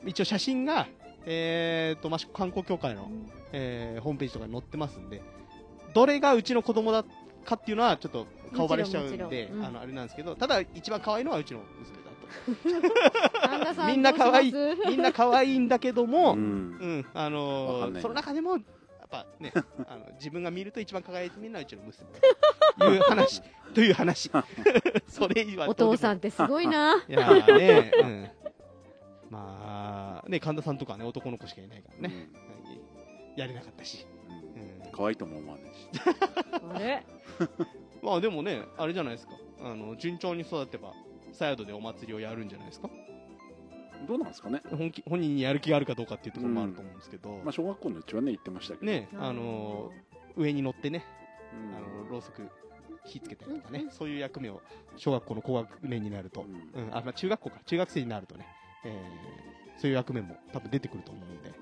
[0.04, 0.86] 一応写真が、
[1.24, 5.22] えーと、益子観光協会の、うんえーホームページとかに載ってますんで、
[5.94, 7.04] どれがうちの子供だ
[7.44, 9.64] かっていうのはちょっと顔バレしちゃうんでうん。
[9.64, 12.08] あの、あれなんですけど、ただ一番可愛いのはうちの娘だと。
[13.86, 14.52] みんな可愛い
[14.88, 18.62] みんな可愛いんだけども、ううん、んあわのその中でも、やっ
[19.10, 19.52] ぱね、
[19.88, 22.08] あの自分が見ると一番輝いてみるのはうちの娘
[22.78, 23.42] という話、
[23.74, 24.30] という話。
[25.08, 27.02] それはお父さんってすごいな。
[27.08, 28.30] いやーね、うん。
[29.30, 33.40] まあ、ね、神田さんとかね、男の子しかいないからね、はい。
[33.40, 34.06] やれなかったし。
[34.28, 34.84] うん。
[34.84, 34.92] うん。
[34.92, 35.88] 可愛いとも思わないし。
[36.74, 37.06] あれ？
[38.02, 39.32] まあでもね、あれじゃないですか。
[39.62, 40.92] あの、順調に育てば、
[41.32, 42.88] サヤドでお祭りをやるんじゃないですか。
[44.06, 51.04] どうなんですかね、本気本人にやる気があるかどうかっていうところもあると思うんですけど、まあ、小学校のうちはね言ってましたけど、ね、あのー上に乗ってね、
[51.52, 51.76] うん。
[51.76, 52.48] あの、ろうそく
[53.04, 54.62] 火つけたりとかね、そういう役目を
[54.96, 56.42] 小学校の高学年になると、
[56.74, 56.84] うん。
[56.84, 58.46] うん、あ、まあ中学校か、中学生になるとね、
[58.84, 61.56] えーそういう役目も多分出てくると思うんで、ま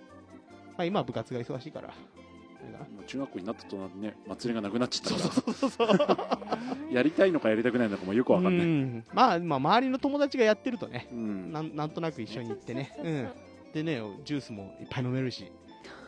[0.78, 1.94] あ今は部活が忙しいから、
[3.06, 5.98] 中学校になったとなってね祭りがなくなっちゃったかそうそうそう。
[5.98, 6.38] ら
[6.90, 9.04] やりたいのかやりたくないのかもよくわかんない、うん。
[9.12, 11.52] まあ、まあ、周りの友達がやってるとね、うん。
[11.52, 13.28] なんなんとなく一緒に行ってね、そうん。
[13.72, 15.50] でね、ジュースもいっぱい飲めるし、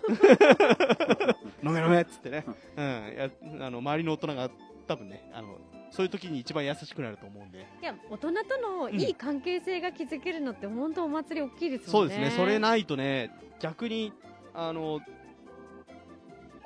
[1.63, 2.45] 飲め飲めっつってね、
[2.77, 3.31] うん、や
[3.67, 4.51] あの周りの大人が
[4.87, 5.59] 多分ねあの、
[5.91, 11.91] そういう時に一番優しくなると思うんで、いや大人とのいい関係性が築けるのって本当お祭り大きいですもね。
[11.93, 14.13] そうんですね、それないとね、逆に、
[14.55, 15.01] あの、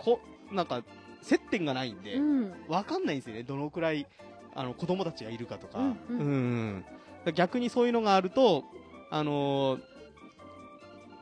[0.04, 0.82] こなんか、
[1.22, 2.52] 接点がないんで、うん。
[2.68, 4.06] わかんないんですよね、どのくらい
[4.54, 6.18] あの子供たちがいるかとか、うんうん。
[6.18, 6.84] うん。
[6.84, 8.64] だから逆にそういうのがあると、
[9.10, 9.92] あのー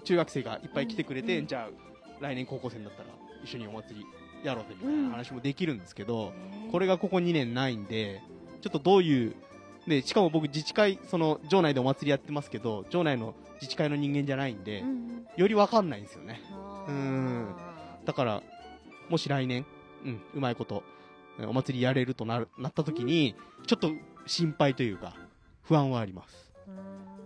[0.03, 3.09] 中学生がいっぱい来てくれて、うんじゃあ、来年高校生になったら
[3.45, 4.07] 一緒にお祭り
[4.43, 6.33] やろうぜみたいな話もできるんですけど、
[6.73, 8.23] これがここ2年ないんで、
[8.63, 9.35] ちょっとどういう、
[9.87, 16.41] でしかも僕、自治会、その城内でお祭りやってますけど、城内の自治会の人間じゃないんで、うんよりわかんないんですよね。
[16.89, 17.55] うんうん。
[18.05, 18.43] だから、
[19.11, 19.67] もし来年、
[20.05, 20.83] うん、うまいこと、
[21.39, 23.35] えお祭りやれるとなるなった時に、
[23.67, 23.91] ちょっと
[24.27, 25.15] 心配というか、
[25.65, 26.53] 不安はあります。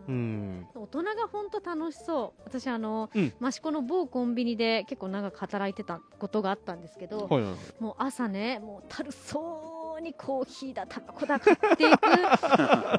[0.08, 0.60] ううん。
[0.60, 0.66] ん。
[0.74, 2.42] 大人が本当楽しそう。
[2.44, 3.32] 私あの、うん。
[3.46, 7.82] 益子の某コンビニで結構長く働いてたことがあったんですけど、はいはいはい。
[7.82, 11.98] もう朝ねもうたるそうにコーヒーだタバコだ買ってい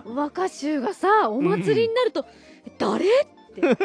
[0.03, 0.09] く。
[0.15, 2.25] 若衆がさお祭りになると、
[2.77, 3.09] 誰っ
[3.55, 3.61] て。
[3.61, 3.75] 本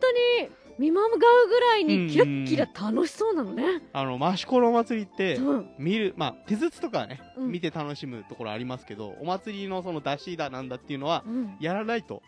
[0.00, 0.48] 当に
[0.78, 5.70] 見まがうぐらいにキラッキラ楽しそうなのね、あの益子のお祭りってうん。
[5.78, 7.50] 見るまあ手筒とかね、うん。
[7.50, 12.22] 見て楽しむところありますけどお祭りのその出しだなんだっていうのはうん、やらないと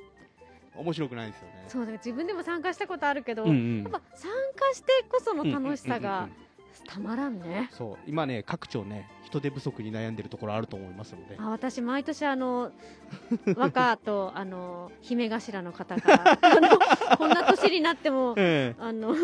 [0.77, 1.65] 面白くないんですよね。
[1.69, 3.83] そうだ自分でも参加したことあるけど、うんうん。
[3.83, 6.50] やっぱ参加してこその楽しさうんうんうんがうん
[6.87, 7.69] たまらんね。
[7.73, 12.73] そう今ね各町ね人手不足に悩んでるところあると思いますのであ私毎年あの
[13.57, 16.69] 和歌とあの姫頭の方が あの
[17.17, 19.15] こんな年になってもええあの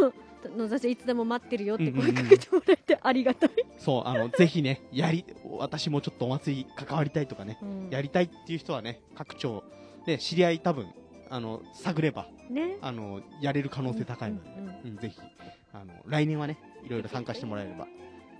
[0.57, 3.51] 野座市いつでも待ってるよって声かけてもらえてありがたい。
[3.79, 5.25] そうあのぜひねやり
[5.59, 9.65] 私もちょっとお祭り関わりたいとかねうんやりたいっていう人はね各町
[10.07, 10.87] で知り合い多分
[11.31, 12.77] あの探ればね。
[12.81, 15.19] あのやれる可能性高いので、うんうんうんうんぜひ
[15.73, 17.87] あの来年はねいろいろ参加してもらえれば。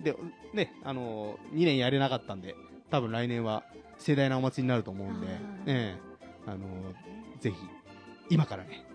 [0.01, 0.15] で
[0.53, 2.55] ねあの2年やれなかったんで
[2.91, 3.63] 多分来年は
[3.97, 5.27] 盛大なお祭りになると思うんで
[5.65, 5.99] ええ
[6.45, 6.57] あの
[7.39, 7.55] ぜひ
[8.29, 8.85] 今からね、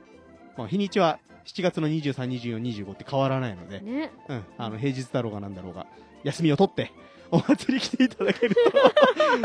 [0.57, 4.13] まあ、日にちは7月の23、24、25って変わらないので、ね。
[4.29, 5.87] うん、あの平日だろうがなんだろうが
[6.23, 6.93] 休みを取って
[7.33, 8.61] お祭り来ていただけると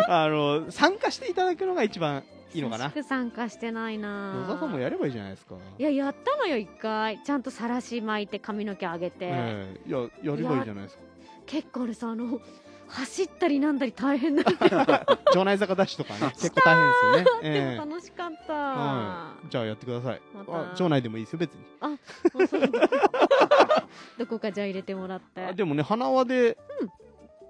[0.13, 2.24] あの参加していただくのが一番
[2.58, 2.91] いいのかな？
[3.04, 4.34] 参加してないな。
[4.34, 5.56] 野沢さんもやればいいじゃないですか。
[5.78, 7.22] いややったのよ一回。
[7.24, 11.04] ちゃんとさらし巻いて髪の毛上げて、ええいややればいいじゃないですか。
[11.46, 12.41] 結構俺さあの
[12.88, 14.43] 走ったりなんだり大変だ
[15.32, 20.22] 城内坂ダッシュとかね 結構大変ですよね、でえも楽しかった、はい、じゃあやってください。
[20.34, 20.72] また。
[20.72, 21.60] あ城内でもいいですよ別に。
[21.60, 22.62] もうそう
[24.17, 25.41] どこかじゃあ入れてもらって。
[25.41, 26.58] あでもね花輪で、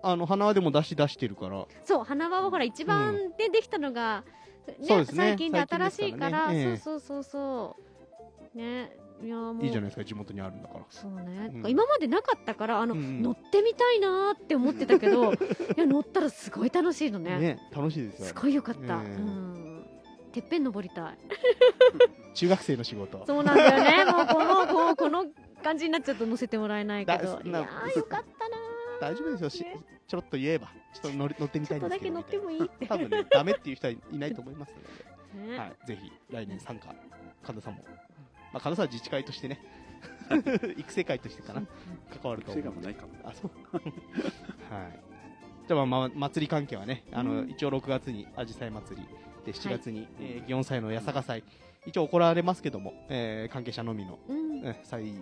[0.02, 1.66] あの花輪でも出し出してるから。
[1.84, 4.24] そう花輪はほら一番でできたのが、
[4.80, 7.76] ね最近で新しいからそうそうそうそ
[8.54, 8.58] う。
[8.58, 8.98] ね。
[9.24, 9.64] いやもう。
[9.64, 10.86] いいじゃないですか地元にあるんだから。
[10.90, 11.70] そうね、うん。
[11.70, 13.22] 今までなかったからあの、うんうん。
[13.24, 15.38] 乗ってみたいなーって思ってたけど い
[15.78, 17.38] や乗ったらすごい楽しいのね。
[17.40, 18.26] ね楽しいですよ。
[18.28, 19.16] すごいよかった、ええ。
[19.16, 19.86] うん。
[20.32, 21.18] てっぺん登りたい。
[22.34, 23.24] 中学生の仕事。
[23.26, 24.12] そうなんだよね。
[24.12, 25.26] もうこのこうこの
[25.64, 27.24] 感じになっちゃうと乗せてもらえないけど。
[27.44, 28.58] いやーよかったな
[29.00, 29.50] 大丈夫ですよ。
[29.50, 29.78] しね。
[30.08, 30.68] ちょろっと言えば。
[30.94, 32.16] ちょっと乗り 乗ってみたいんですけど。
[32.16, 32.88] 乗ってもいいって。
[32.88, 35.52] 多分ねダメっていう人はいないと思いますので。
[35.52, 35.58] ね。
[35.58, 36.94] はい、ぜひ来年参加、
[37.44, 37.84] 神田さんも、
[38.54, 39.60] まあ、神田さんは自治会としてね、
[40.78, 41.62] 育成会としてかな、
[42.22, 43.14] 関わると思う癖がもないかも。
[43.24, 43.52] あ、そう。
[44.74, 45.00] はい。
[45.68, 47.50] じゃあ、まあ、ま祭り関係はね、あの、うん。
[47.50, 49.08] 一応6月にあじさい祭り、
[49.46, 51.44] で、7月に、えー、祇園祭の八坂祭、
[51.88, 54.66] 一応行われますけども、えー関係者のみの、うん。
[54.66, 55.14] えー祭、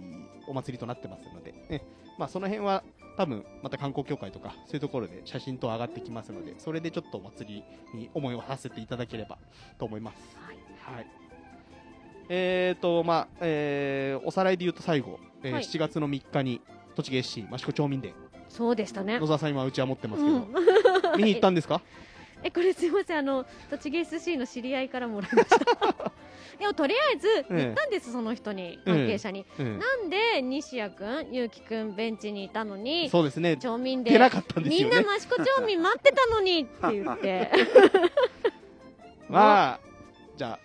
[0.48, 1.82] お祭りとなってますので、え
[2.18, 2.84] まあ、その辺は、
[3.18, 9.38] 多分、また観光協会とか、そういうところで写真等上がってきますので、それでちょっとお祭りに思いを馳せていただければ
[9.78, 10.18] と思います。
[10.38, 10.52] は
[10.94, 10.96] い。
[10.96, 11.08] はい。
[12.30, 15.64] えーと、まあ、えーおさらいで言うと最後、えーはい。
[15.64, 16.62] 7月の3日に、
[16.96, 18.14] 栃木 SC 益子町民デー、
[18.50, 19.20] そうでしたね。
[19.20, 21.18] 野沢さん今うちは持ってますけど、うん。
[21.18, 21.82] 見に行ったんですか？
[22.44, 23.20] えこれすいません。
[23.20, 26.12] あの栃木 SC の知り合いからもらいました
[26.60, 35.00] でもとりあえず言ったんです、その人に関係者に、うんなんで西谷君ゆうきくんベンチにいたのにそうですね、町民で出なかったんですみんな。
[35.00, 37.52] 益子町民待ってたのにって言って。
[39.28, 39.80] まあ、
[40.38, 40.60] じゃあ、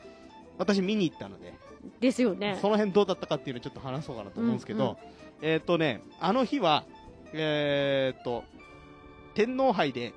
[0.59, 1.55] 私見に行ったので、
[1.99, 2.59] ですよね。
[2.61, 4.99] その辺どうだったかっていうのをちょっと話そうかなと思うんですけど、
[5.41, 6.85] えっ、とね、あの日は、
[7.33, 8.45] えっ、と、
[9.35, 10.13] 天皇杯で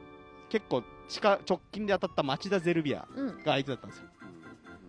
[0.50, 4.10] 結構近直近で当たった町田ゼルビアうんが相手だったんですよ。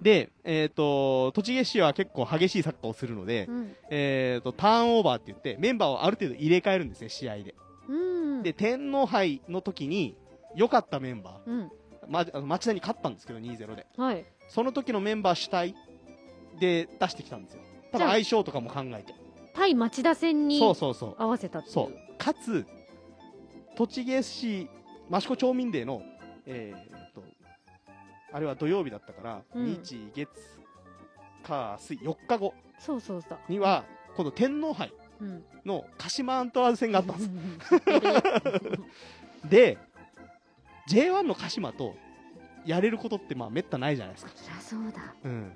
[0.04, 7.54] で、えっ、と、栃木市は結構激しいサッカーをするので、うんえっ、と、ターンオーバーって言って、メンバーをある程度入れ替えるんですね、試合で。
[7.88, 7.94] う
[8.40, 10.14] んで、天皇杯の時に、
[10.54, 11.72] 良かったメンバー、うん
[12.06, 13.86] ま、あの町田に勝ったんですけど、2-0で。
[13.96, 15.74] はいその時のメンバー主体
[16.60, 17.62] で出してきたんですよ。
[17.90, 19.14] 多分じゃあ相性とかも考えて。
[19.54, 21.14] 対町田戦にそうそうそう。
[21.18, 22.18] 合わせたっていうそう。
[22.18, 22.66] かつ、
[23.74, 24.68] 栃木 SC
[25.10, 26.02] 益子町民デーの、
[26.44, 26.93] えー
[28.34, 30.28] あれは土曜日だったから、うん日、月、
[31.44, 33.84] 火、水、4日後そうそうそうには、
[34.16, 37.30] 今度天皇杯うんの鹿島アントラーズ戦があったんです。
[39.48, 39.78] で、
[40.90, 41.94] J1 の鹿島と
[42.66, 44.32] やれることってまあめったないじゃないですか。
[44.34, 45.52] そりゃそうだうん。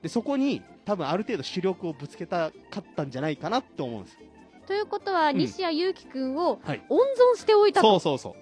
[0.00, 4.18] で、そこに多分ある程度主力をぶつけたかったんじゃないかなって思うんです。
[4.66, 6.98] ということは、ん西谷祐樹くんをはい温
[7.34, 8.34] 存しておいたとそうそう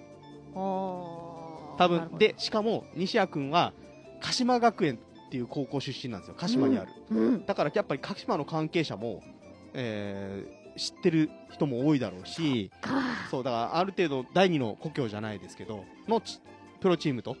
[0.55, 1.20] そう。
[1.77, 3.73] 多分、で、しかも西谷君は
[4.21, 6.35] 鹿島学園っていう高校出身なんですよ。
[6.37, 6.91] 鹿島にある。
[7.09, 9.21] うんだからやっぱり鹿島の関係者も、
[9.73, 12.91] えー知ってる人も多いだろうし、か
[13.29, 16.39] そう、だからある程度第二の故郷じゃないですけど、のち
[16.79, 17.35] プロチームと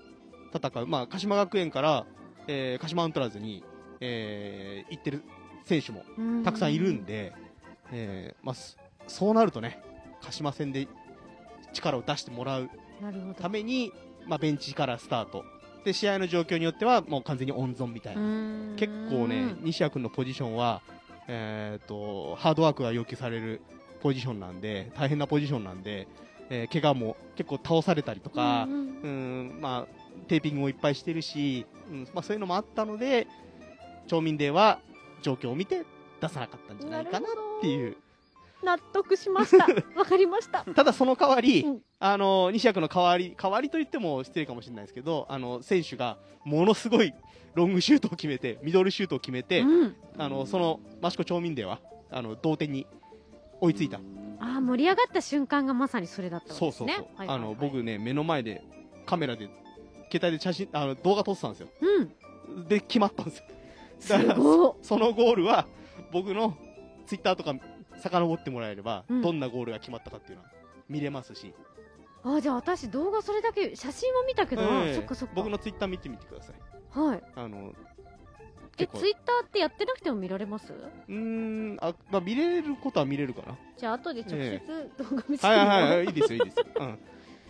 [0.53, 0.87] 戦う。
[0.87, 2.05] まあ、鹿島学園から、
[2.47, 3.63] えー鹿島アントラーズに、
[4.01, 5.23] えー行ってる
[5.63, 7.31] 選手もうんたくさんいるんで、
[7.93, 8.75] えーまあ、そ
[9.07, 9.81] そうなるとね、
[10.21, 10.87] 鹿島戦で
[11.73, 12.69] 力を出してもらう
[13.39, 13.93] ために、
[14.25, 15.43] まあ、ベンチからスタート。
[15.83, 18.21] で、試合の状況によっては、もう完全に温存みたいな。
[18.75, 20.81] 結構ね、西矢君のポジションは、
[21.27, 23.61] えっ、と、ハードワークが要求される
[24.01, 26.07] ポジションなんで、大変なポジションなんで、
[26.49, 29.07] えー怪我も結構倒されたりとか、うんうんう
[29.57, 33.27] ん、まあ、テーピングもいっぱいしてるし、うんまあ、そういうのもあったので、
[34.07, 34.79] 町民デーは
[35.21, 35.83] 状況を見て
[36.19, 37.95] 出さなかったんじゃないかなっていう。
[38.63, 47.13] 納得しました わかりましたただその代わり、うんあの、西役の代わり、代わりと言っても失礼かもしれないですけど、あの、選手がものすごい
[47.53, 52.87] ロングシュートを決めて、ミドルシュートを決めて、うん、あの、その、益子町民では、あの、同点に
[53.61, 53.99] 追いついた。
[54.39, 57.27] あー盛り上がった瞬間がまさにそれだったわけですねそうそうそう。
[57.27, 58.63] あの、僕ね、目の前で、
[59.05, 59.47] カメラで、
[60.11, 61.67] 携帯で写真、あの、動画撮ってたんですよ。
[61.81, 63.45] うんで、決まったんですよ。
[63.99, 65.67] すごっそのゴールは、
[66.11, 66.57] 僕の
[67.05, 67.53] ツイッターとか
[68.01, 70.49] 遡ってもらえれば、うんどんなゴールが決まったかっていうのは
[70.89, 71.53] 見れますし、
[72.23, 76.99] あーじゃあ私動画それだけ写真は見たけど、ええそっかそっか僕のツイッター見てみてください。
[76.99, 77.73] はいあの、
[78.77, 80.73] えツイッターってやってなくても見られます？
[80.73, 83.57] うーん、あ、まあ、見れることは見れるかな。
[83.77, 84.61] じゃあ後で直え
[84.97, 86.65] 接動画見せてはいもらおうはいはい、いいですよ、いいですよ。
[86.79, 86.99] うん。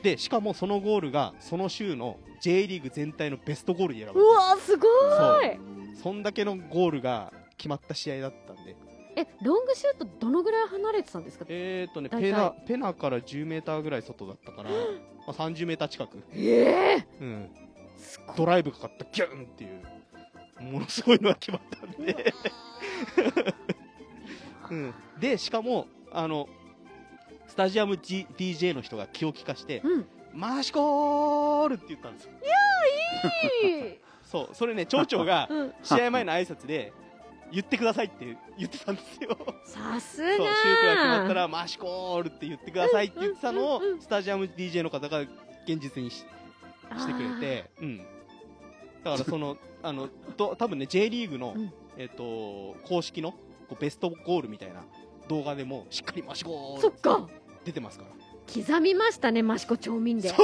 [0.04, 4.30] で、しかもそのゴールが、その週の J リーグ全体のベストゴールに選ばれうた。
[4.30, 8.76] わーすごいそんだけのゴールが決まった試合だったんで。
[9.16, 11.46] えロングシュートどのぐらい離れてたんですか？
[11.50, 14.70] えーとね、ペナ、ペナから10メーターぐらい外だったから、
[15.28, 16.24] まあ、30メーター近く。
[16.34, 17.50] ええうん。
[18.36, 19.82] ドライブかかったギュンっていう、
[20.72, 22.34] ものすごいのが決まったんで。
[24.72, 24.94] うん。
[25.20, 26.48] で、しかも、あの、
[27.48, 32.32] スタジアム、G、DJ の人が気を利かして、うんマシコールって言ったんですよ。
[33.64, 36.94] いいそう、それね、町長がうん試合前の挨拶で、
[37.52, 39.38] 言ってくださいって言ってたんですよ。
[39.66, 46.26] さすそう、シュートがが決まったら、マシコールって言ってくださいって言ってたのをスタジアム DJ の方が現実にし
[46.98, 47.98] してくれて、うん。
[47.98, 51.74] だからその、 あの、と、多分ね、J リーグの、うん。
[51.98, 53.32] えっ、と、公式の
[53.68, 54.84] こうベストゴールみたいな
[55.28, 57.28] 動画でも、しっかりマシゴールそっか。
[57.66, 58.12] 出てますから。
[58.54, 60.30] 刻みましたね益子町民で。
[60.30, 60.38] やっ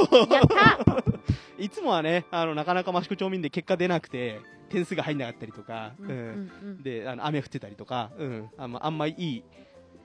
[0.48, 1.04] た。
[1.58, 9.44] いつもはね、あの、なかなか益子町民で結果出なくて、点数が入んなかったりとか、うんで、あの、雨降ってたりとか、うん、あんまあんまいい、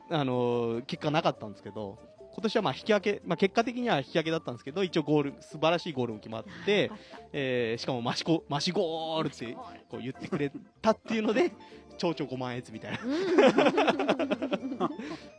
[0.10, 1.98] あのー結果なかったんですけど、
[2.34, 6.92] 今年はまあ引き分け、まあ結果的には引き分けだったんですけど、一応ゴール、素晴らしいゴールも決まって
[7.32, 9.54] えーしかもマシコ、マシゴールって
[9.90, 11.52] こう言ってくれたっていうので、
[11.98, 13.00] 蝶々5万円みたいな。
[13.04, 13.14] うん。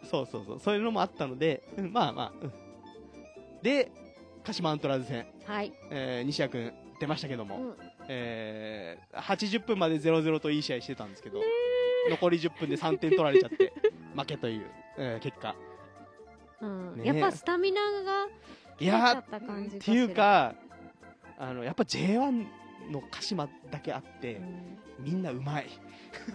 [0.08, 2.52] そうそうそう、そういうのもあったので、うんまあまあ、うん。
[3.62, 3.90] で、
[4.44, 5.72] 鹿島アントラーズ戦、はい。
[5.90, 7.74] えー西谷君出ましたけども、うん。
[8.08, 11.40] えー80分まで0-0といい試合してたんですけど、
[12.10, 13.72] 残り10分で3点取られちゃって、
[14.16, 14.66] 負けという、
[14.98, 15.54] えー結果。
[16.60, 16.96] うん。
[16.96, 18.28] ねやっぱスタミナがい
[18.78, 20.54] 切れちゃやった感じっていうか、
[21.38, 22.46] あの、やっぱ J1
[22.90, 24.78] の鹿島だけあってう、ん。
[25.00, 25.66] みんなうまい。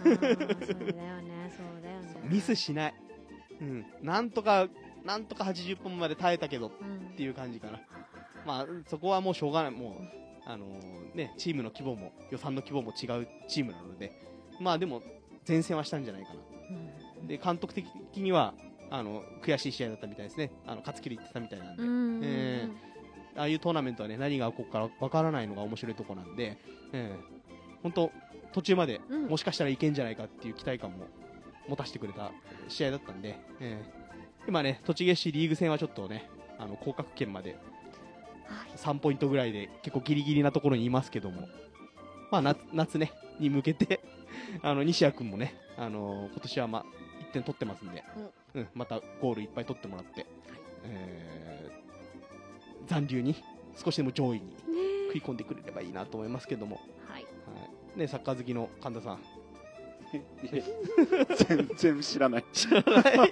[0.04, 2.20] そうだよねそうだよね。
[2.28, 2.94] ミスしない。
[3.60, 3.86] うん。
[4.02, 4.68] なんとか、
[5.04, 7.80] なんとか80分まで耐えたけどっうんていう感じかな。
[8.46, 9.70] まあ、そこはもうしょうがない。
[9.70, 14.12] もう、あのーね、チームの規模も、予算の規模も違うチームなので、
[14.60, 15.02] まあでも、
[15.46, 16.40] 前線はしたんじゃないかな。
[17.20, 17.86] うんで、監督的
[18.16, 18.54] には、
[18.90, 20.50] あの、悔しい試合だったみたいですね。
[20.66, 21.82] あの、勝つ気で言ってたみたいなんで。
[21.82, 22.68] うんうんえ
[23.36, 26.58] ああいうトーナメントはね、何が起こるかわからないのが面白いとこなんで、
[26.92, 27.16] ええ
[27.82, 28.10] 本当
[28.52, 31.06] 途中まで、うんもしかしたらいけんじゃないかっていう期待感も
[31.68, 32.32] 持たせてくれた
[32.68, 33.99] 試合だったんで、ええ
[34.46, 37.56] 今ね、栃木市リーグ戦はちょっとね、あの、降格圏まで
[38.44, 38.76] はい。
[38.76, 41.48] 3ポイントぐらいで結構ギリギリなところにいますけども、
[42.30, 44.00] まあ夏、夏ね、に向けて、
[44.62, 46.84] あの、西谷君もね、あの今年はまあ、
[47.22, 48.02] 1点取ってますんで、
[48.54, 50.26] うん、またゴールいっぱい取ってもらって、
[50.84, 51.50] えー
[52.90, 53.36] 残留に
[53.76, 54.52] 少しでも上位にね
[55.12, 57.22] 食い込んでくれればいいなと思いますけども、はい。
[57.22, 57.28] は
[57.96, 57.98] い。
[57.98, 59.20] ね、サッカー好きの神田さん。
[61.36, 62.44] 全然知らない。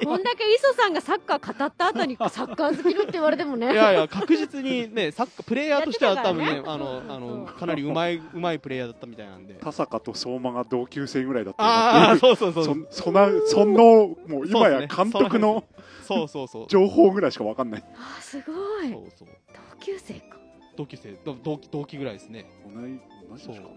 [0.04, 9.54] こんだけ磯さんがサッカー語った後にサッカー好きのって言われてもねいやいや、確実にね、サッカー、プレイヤーとしては多分ね、あの、あの、かなりうまい、うまいプレイヤーだったみたいなんで。
[9.54, 12.86] 田坂と相馬が同級生ぐらいだったああ、よそうそうそう。
[12.90, 15.64] そそなそのもう今や監督の
[16.02, 16.66] そうそうそう。
[16.68, 18.52] 情報ぐらいしかわかんないあーすご
[18.82, 19.28] いそうそう。
[19.72, 20.38] 同級生か
[20.76, 22.46] 同級生、ど同期、同期ぐらいですね。
[22.72, 23.68] 同じ同じ年かな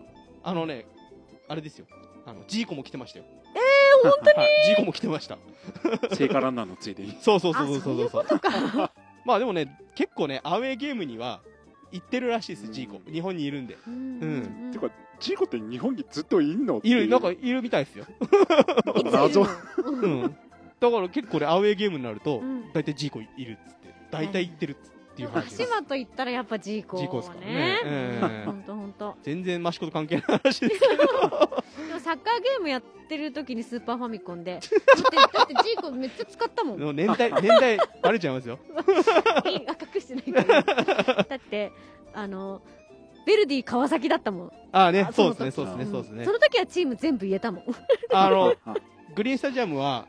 [0.44, 0.86] あのね、
[1.48, 1.88] あれですよ。
[2.26, 3.26] あの、ジーコも来てましたよ。
[3.56, 4.38] えー、本当に？
[4.38, 5.38] はい、ジーコも来てました。
[6.16, 8.24] 聖火ランナーのついでに そうそうそあうそうそうそういうそう。
[8.24, 8.92] ことか
[9.26, 11.42] まあでもね、結構ね、アウェーゲームには
[11.92, 13.02] 行ってるらしいです、うんジーコ。
[13.12, 13.78] 日本にいるんで。
[13.88, 18.06] うんてかジーコって日本にずっといんのっている、なんかいるみたいですよ。
[19.12, 19.48] 謎う
[19.86, 20.36] うんん。
[20.80, 23.94] だから結構ね、アウェーゲームになるとう、ん大体ジーコいるっつって。
[24.10, 24.92] 大体行ってるっつって。
[25.12, 31.61] っていう話です福島と言ったらやっぱジーコジーコですからねねええ本当本当全然益子と関係ない話ですけど
[32.02, 34.54] サッカーゲームやってる時にスーパーファミコンで。
[34.54, 34.76] だって
[35.38, 36.96] だってジーコめっちゃ使ったもん。
[36.96, 38.60] 年代 年代バレちゃいますよ。
[39.46, 40.46] いいあ隠してない。
[40.46, 41.72] からだって
[42.14, 42.62] あの
[43.26, 44.52] ベルディ川崎だったもん。
[44.72, 46.26] ああねあそうですねそうですねそうですね。
[46.26, 47.64] その時はチーム全部言えたもん。
[48.14, 48.56] あの
[49.16, 50.08] グリーンスタジアムは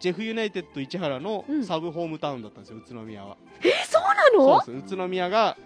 [0.00, 3.36] ジェフユナイテッド市原のうんサブホームタウンだったんですよ、宇都宮は。
[3.62, 4.02] えそう
[4.38, 4.60] なの？
[4.62, 4.94] そうです。
[4.94, 5.56] 宇都宮が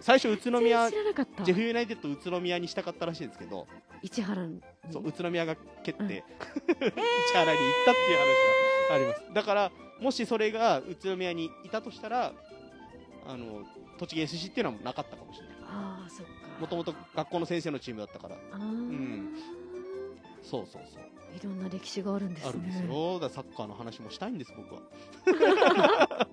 [0.00, 3.66] 最初宇都宮ジェフユナイテッド宇都宮にしたかったらしいんですけど、
[4.02, 4.60] 市原に。
[4.90, 6.08] そう宇都宮が蹴って、うん。
[6.10, 6.24] 市原に行っ
[7.84, 9.34] たっていう話があります。
[9.34, 12.32] だからもしそれが宇都宮にいたとしたら
[13.26, 13.62] あの
[13.98, 15.56] 栃木 SC っていうのはなかったかもしれない。
[15.62, 16.32] ああそっか。
[16.60, 18.36] もともと学校の先生のチームだったから。
[18.52, 19.34] あー、ん。
[20.42, 21.02] そうそうそう。
[21.36, 22.50] いろんな歴史があるんですね。
[22.50, 23.14] あるんですよ。
[23.14, 24.82] だからサッカーの話もしたいんです僕は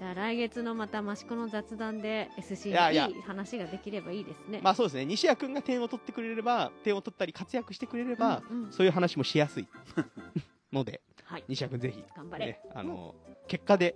[0.00, 4.60] じゃあ来月のまた益子の雑談で SC いやいいい話ができればいいですね。
[4.62, 5.04] まあそうですね。
[5.04, 8.72] 西矢君が点を取ってくれれば点を取ったり活躍してくれれば、うんうん。
[8.72, 9.68] そういう話もしやすい。
[10.72, 11.44] のではい。
[11.48, 13.14] 西矢君ぜひ頑張れ、ね、あの
[13.46, 13.94] 結果で、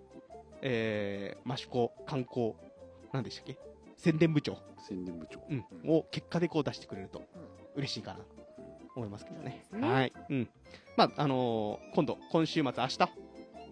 [0.61, 2.53] えー、益子観光
[3.13, 3.57] なんでしたっけ？
[3.97, 5.65] 宣伝部長、宣伝部長、うん。
[5.91, 7.23] を結果でこう出してくれると
[7.77, 8.27] 嬉しいかなと
[8.95, 9.65] 思いますけどね。
[9.73, 9.89] ね。
[9.91, 10.49] はい、うん。
[10.99, 13.24] まああのー今度今週末明日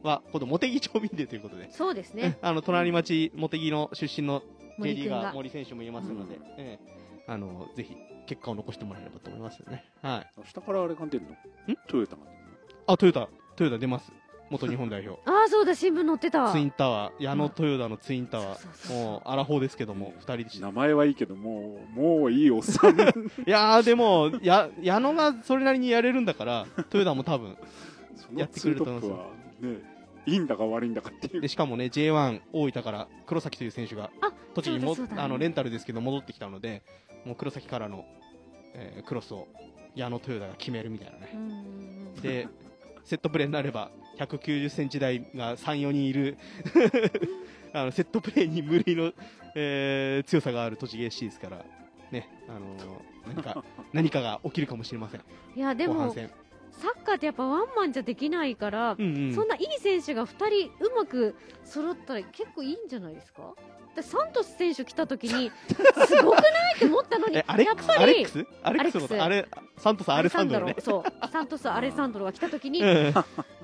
[0.02, 2.22] は今度茂木町民デーということで、そうですね。
[2.22, 4.42] ね、あの隣町茂木の出身の
[4.78, 5.22] 森 JD 君が。
[5.22, 6.42] が森選手もいますので、うん。
[6.58, 7.22] ええ。
[7.26, 7.96] あのぜひ
[8.26, 9.84] 結果を残してもらえればと思いますよね。
[10.02, 10.30] はい。
[10.38, 11.76] 明日からあれが出るの？
[11.88, 12.22] トヨタが。
[12.24, 12.36] 出る
[12.86, 13.28] あトヨタ。
[13.56, 14.12] トヨタ出ます。
[14.50, 15.20] 元日本代表。
[15.30, 16.52] ああそうだ新聞載ってた。
[16.52, 22.92] ツインタワー、矢野トヨタのツインタワー、もうアラフォーですけども、二人で名前はいいけどもうもういいおっさん。
[23.00, 23.00] い
[23.46, 27.56] やー、でも、や矢野がそれなりにやれるんだから、トヨタも多分、
[28.16, 29.18] そやってくれると思いますツートッ
[29.60, 29.91] プはね
[30.26, 36.82] いいんだか悪いんだかっていうでしかもね、J1 大分から黒崎という選手があ栃木にもあのレンタルですけど戻ってきたので、
[37.24, 38.04] もう黒崎からの、
[38.74, 39.48] えークロスを
[39.94, 41.28] 矢野トヨタが決めるみたいなね。
[42.22, 42.48] で、
[43.04, 46.38] セットプレーになれば、190センチ台が3、4人いる
[47.74, 49.12] あのセットプレーに無類の、
[49.54, 51.64] えー強さがある栃木 SC ですから、
[52.10, 55.20] ね、あのー何か、 何かが起きるかもしれません。
[55.56, 56.30] いやでも後半戦。
[56.72, 59.34] サッカーってやっぱワンマンじゃできないから、うんうん。
[59.34, 63.54] そんないい選手が2人うまく揃ったら結構いいんじゃないですか？
[63.94, 66.76] でサントス選手来た時に すごくない？
[66.76, 68.46] って思ったのにやっクスアレッぱりクス？
[68.62, 69.08] アレックスアレックス。
[69.08, 70.76] とあれ、サントスアレサンドロね。
[70.78, 71.28] そう。
[71.28, 73.12] サントスアレサンドロが来た時に、うん。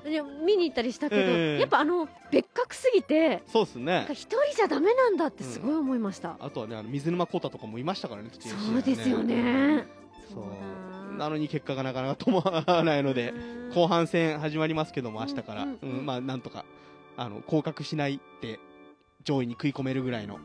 [0.03, 4.05] で見に行ったりしたけど、ええやっぱあの別格すぎてそうっすね。
[4.11, 9.87] 一人じゃダメなんだってすごい思いました、あとはね、あの水沼孝太とかもいましたからね、栃木 FC そうですよね
[10.31, 13.73] そうだなのに結果がなかなか止まらないので、うん。
[13.75, 15.99] 後半戦始まりますけども、明日から、うんうんうん。
[15.99, 16.65] うんまあ、なんとか、
[17.17, 18.59] あの、降格しないって、
[19.23, 20.39] 上位に食い込めるぐらいの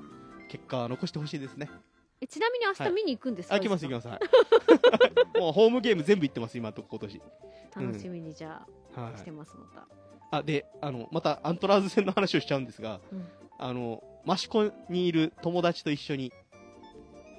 [0.51, 1.71] 結果は残してほしいですね。
[2.21, 4.09] えちなみに明日見に行くんですか、あ、行きます行きます。
[4.09, 4.21] はい。
[5.39, 7.23] もうホームゲーム全部行ってます、今のとこ今年。
[7.77, 9.15] 楽しみにじゃはい。
[9.15, 9.67] あしてますま
[10.31, 13.29] た、あ、で、あの、またアントラーズ戦の話をしちゃうんですが、うん。
[13.59, 16.33] あの、益子にいる友達と一緒に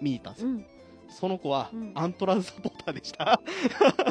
[0.01, 0.49] 見に行ったんですよ。
[0.49, 0.65] うん、
[1.09, 1.91] その子はうん。
[1.95, 3.39] アントラーズサポーターでした。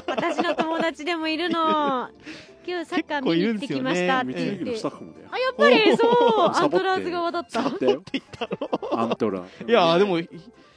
[0.07, 2.09] 私の友達でもいるの。
[2.67, 6.11] 今日サッカー見に行ってきましたって道の駅の言ってスタッフもだよあやっぱりそう。
[6.55, 7.63] アントラーズ側だった。
[7.63, 8.49] サボったよって言った
[8.97, 9.01] の？
[9.01, 10.29] アントラいやーでも、ひ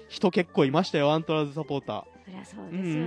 [0.09, 3.05] 人結構いましたよ、アントラーズサポータそりゃそうですよ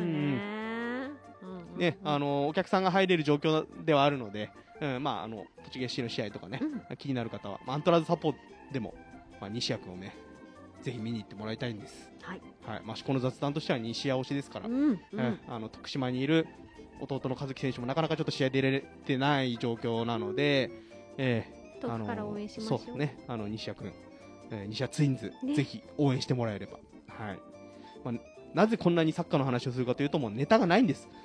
[1.77, 4.51] ね、あの、お客さんが入れる状況ではあるので、
[4.81, 6.97] うん、まあ、あの、栃木 FC の試合とかね、うん。
[6.97, 8.39] 気になる方は、まあ、アントラーズサポート
[8.73, 8.95] でも、
[9.41, 10.15] まあ、西矢君をね、
[10.83, 12.11] ぜひ見に行ってもらいたいんです。
[12.23, 12.83] はい、はい。
[12.85, 16.47] まあ、この雑談としては西矢推しですから、うんうんうんあの、徳島にいる
[17.01, 20.71] 弟の和樹選手もなかなかちょっと試合出れてない状況なので、
[21.17, 23.93] ええ遠くから応援しましょうそうね、あの西矢君、
[24.51, 26.79] えー西矢ツインズ、ねぜひ応援してもらえれば、
[27.09, 27.39] はい。
[28.05, 28.15] まあ、
[28.55, 31.09] なぜこんなにサッカーの話をするかというと、もうネタがないんです。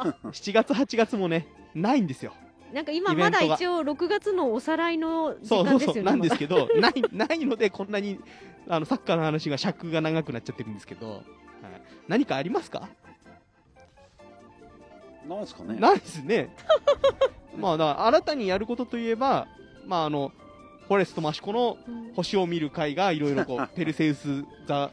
[0.00, 2.34] 7月、8月もね、ないんですよ。
[2.72, 8.20] なんか今まだ一応6月のおさらいの時そうそうそう、間ですよねなんですけど、ない、ないので、こんなに、
[8.68, 11.22] あの、サッカーの話が尺が長くなっちゃってるんですけど、はい、
[12.08, 12.88] 何かありますか？
[15.28, 15.78] なんですかね。
[15.78, 16.54] ないですね。
[17.58, 19.46] まあ、だから新たにやることといえば、
[19.86, 20.32] まあ、あの、
[20.88, 22.12] フォレスト益子のうん。
[22.14, 24.90] 星を見る会がいろいろこう、 ペルセウス座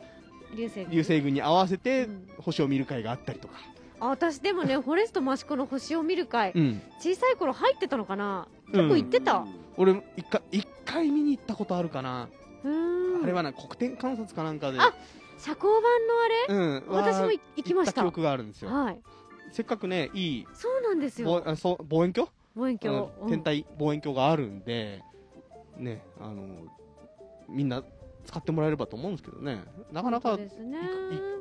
[0.55, 2.29] 流星群に合わせてうん。
[2.39, 3.55] 星を見る会があったりとか。
[3.99, 6.81] あ私でもね フォレスト益子の星を見る会うん。
[6.99, 8.47] 小さい頃入ってたのかな？
[8.67, 9.45] うん結構行ってた、
[9.77, 12.27] 俺、一回、一回見に行ったことあるかな。
[12.63, 14.79] あれはな、国典観察かなんかで。
[14.79, 14.93] あ
[15.37, 16.85] 社交版のあれ？
[16.89, 16.95] うん。
[16.95, 18.71] 私もは行きました記憶があるんですよ。
[18.71, 18.99] はい
[19.51, 22.29] せっかくね、いい、そうなんですぼよあそう望遠鏡？
[22.55, 25.01] 望遠鏡、うん天体望遠鏡があるんで、
[25.77, 26.43] ねあの
[27.47, 27.81] みんな
[28.27, 29.63] 使ってもらえればと思うんですけどね。
[29.91, 30.43] なかなかね。
[30.43, 30.49] い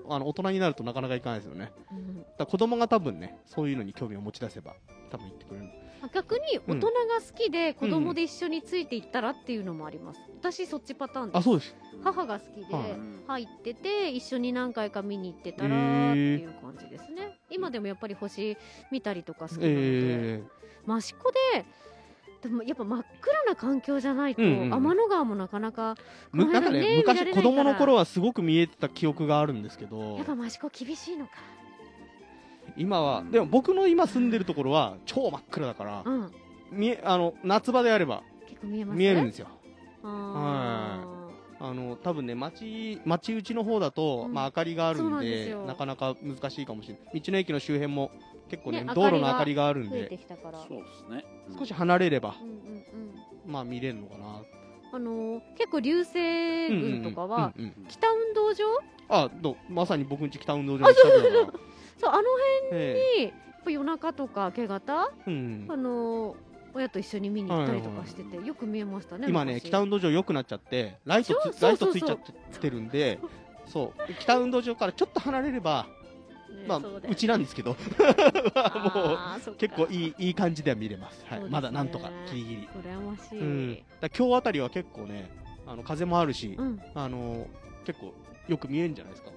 [0.09, 1.73] あの大人になるとなかなかいかないですよね。
[1.91, 2.25] うん。
[2.39, 4.75] だ子供が多分ねそういうのに興味を持ち出せば
[5.11, 5.67] 多分言ってくれる。
[6.15, 6.93] 逆に大人が
[7.27, 11.37] 好きで子供で一緒についていったらっていうのもあります、私そっちパターンです。
[11.39, 11.75] あそうです。
[12.05, 12.97] 母が好きではい。
[13.27, 17.39] 入ってて一緒に何回か見に行ってたらっていう感じですね。
[17.51, 18.57] 今でもやっぱり星
[18.93, 20.43] 見たりとか好きなので、え。
[20.89, 21.65] 益子で
[22.43, 25.97] でもやっぱ真っ暗な環境じゃないと、うんうん天の川もなかなかー、
[26.33, 29.99] むなんかねこの辺ねない昔子供の頃かはすごく見えてた記憶があるんですけど。
[29.99, 31.33] らやっぱ益子厳しいのか。
[32.77, 36.33] 今はでも僕の今住んでるところは超真っ暗だからうん。
[36.71, 38.99] 見えあの夏場であれば結構見えます？
[38.99, 39.49] 見えるんですよ。
[40.05, 41.05] あ
[41.59, 44.35] あの多分ね町町内の方だと、うん。
[44.35, 45.65] まあ、明かりがあるんでなんですよ。
[45.65, 47.21] なかなか難しいかもしれない。
[47.21, 48.11] 道の駅の周辺も
[48.51, 50.59] 結構ねね道路の明かりがあるんー増えでてきたから。
[50.59, 51.25] そうですね
[51.59, 52.35] 少し離れれば
[53.47, 54.43] まあ見れるのかな。
[54.93, 56.15] あのー結構流星
[56.69, 57.53] 群とかは、
[57.89, 58.65] 北運動場？
[59.09, 59.73] あどう？
[59.73, 61.35] まさに僕んち北運動場の近くだから
[61.99, 62.11] そう。
[62.11, 62.23] あの
[62.73, 65.67] え辺にやっぱ夜中とか明け方、えうん。
[65.69, 66.35] あのー
[66.75, 69.69] 親と一緒に見に行ったりとかしてて、よく見えましたね今ね昔。
[69.69, 72.19] 北運動場良くなっちゃってライトつライトついちゃっ
[72.61, 73.19] てるんで
[73.67, 74.13] そう。
[74.21, 75.87] 北運動場からちょっと離れれば、
[76.67, 77.71] まあうちなんですけど。
[77.71, 81.43] もう結構いいいい感じでは見れます、はい。
[81.43, 81.49] ね。
[81.51, 82.69] まだなんとかギリギリ。
[82.83, 85.31] 羨ましい、うん、だ今日あたりは結構ね
[85.67, 86.81] あの風もあるし、うん。
[86.95, 87.47] あの
[87.85, 88.15] 結構
[88.49, 89.31] よく見えるんじゃないですか。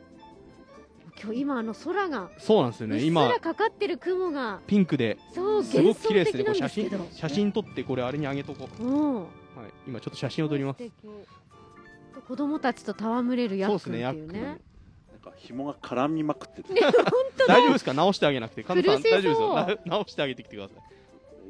[1.22, 3.04] 今日今あの空がそうなんですよね。
[3.04, 9.16] 今らかかってる雲がピンクでそうすごく綺麗ですねこれ写真写真撮ってこれあれにあげとこう、うん。
[9.16, 9.26] はい、
[9.88, 10.84] 今ちょっと写真を撮ります。
[12.28, 14.60] 子供たちと戯れるヤックンっていうね
[15.32, 16.82] か紐が絡みまくってるね
[17.48, 17.94] 大丈夫ですか？
[17.94, 18.64] 直してあげなくて。
[18.64, 19.56] 神田さん大丈夫ですよ。
[19.56, 20.78] な 直してあげてきてください。
[20.78, 20.90] 大丈夫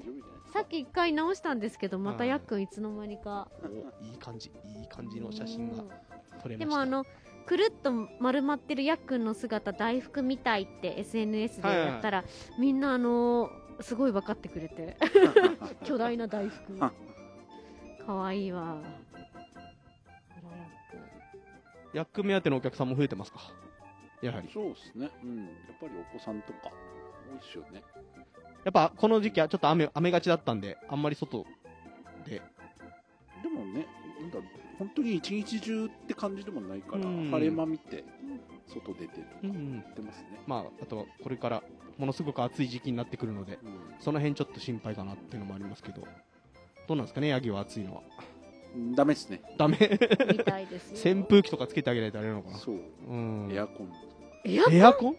[0.03, 0.51] じゃないですか？
[0.53, 3.47] さっき一回直したんですけどまたはいヤックンいつの間にか。
[3.63, 3.67] お
[4.03, 4.51] いい感じ。
[4.79, 5.89] いい感じの写真がうん。
[5.89, 6.57] 撮れました。
[6.57, 7.05] でもあの
[7.45, 12.23] くるっと丸まってるヤックンの姿大福みたいって SNS でやったら、
[12.59, 14.97] みんなあのーすごい分かってくれて。
[15.85, 16.77] 巨大な大福。
[16.77, 16.91] か
[18.13, 18.75] わいいわ。
[18.75, 23.39] あらヤックンヤック目当てのお客さんも増えてますか？
[24.21, 24.49] やはり。
[24.53, 25.09] そうですね。
[25.23, 25.37] うん。
[25.37, 25.47] やっ
[25.79, 26.71] ぱりお子さんとか
[27.31, 27.83] 多いですよね。
[28.65, 31.45] やっぱこの時期はちょっと雨雨がちだったんであんまり外
[32.25, 32.41] で。
[33.41, 33.87] でもね
[34.19, 34.43] なんだろう
[34.77, 37.29] 本当に一日中って感じでもないからうん。
[37.31, 38.03] 晴れ間見て
[38.67, 39.75] 外出てとかうんうん。
[39.75, 41.63] やってますね、まああとはこれから
[41.97, 43.59] ものすごく暑い時期になってくるので
[43.99, 46.05] その辺ちょっと心配かなっていうのもありますけど。
[46.87, 48.01] どうなんですかねヤギは暑いのは。
[48.75, 49.41] うんダメですね。
[49.57, 49.77] ダメ。
[50.27, 51.13] みたいですよ。
[51.13, 52.57] 扇風機とかつけてあげないとあれなのかな。
[52.57, 52.79] そう。
[53.07, 53.49] うん。
[53.51, 53.91] エアコン
[54.45, 55.15] エアコン？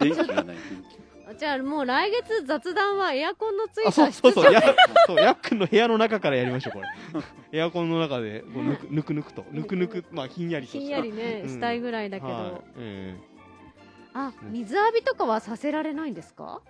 [0.00, 0.56] 電気がない。
[0.56, 0.56] 電
[1.38, 4.52] じゃあもう来月雑談はエアコンのついあそうそうそう。
[4.52, 4.62] や
[5.06, 6.86] そうヤックンの部屋の中からやりましょうこれ。
[7.58, 9.44] エアコンの中でこうぬく ぬくぬくと。
[9.50, 11.48] ぬくぬくまあひんやりとひんしたやりね、うん。
[11.48, 12.52] したいぐらいだけど、はい。
[12.76, 13.16] え
[14.14, 16.60] あ水浴びとかはさせられないんですか？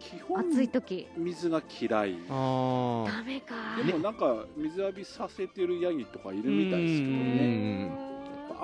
[0.00, 2.10] 気基本暑い時水が嫌い。
[2.10, 3.54] えああダメか。
[3.86, 7.36] でもなんか水浴びさせてるヤギとかいるみたいですけどうん。
[7.36, 8.11] ね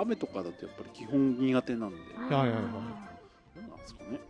[0.00, 1.96] 雨とかだとやっぱり基本苦手なんで。
[2.16, 2.62] はいはいはい。
[2.62, 2.68] ど
[3.66, 4.20] うなんですかね。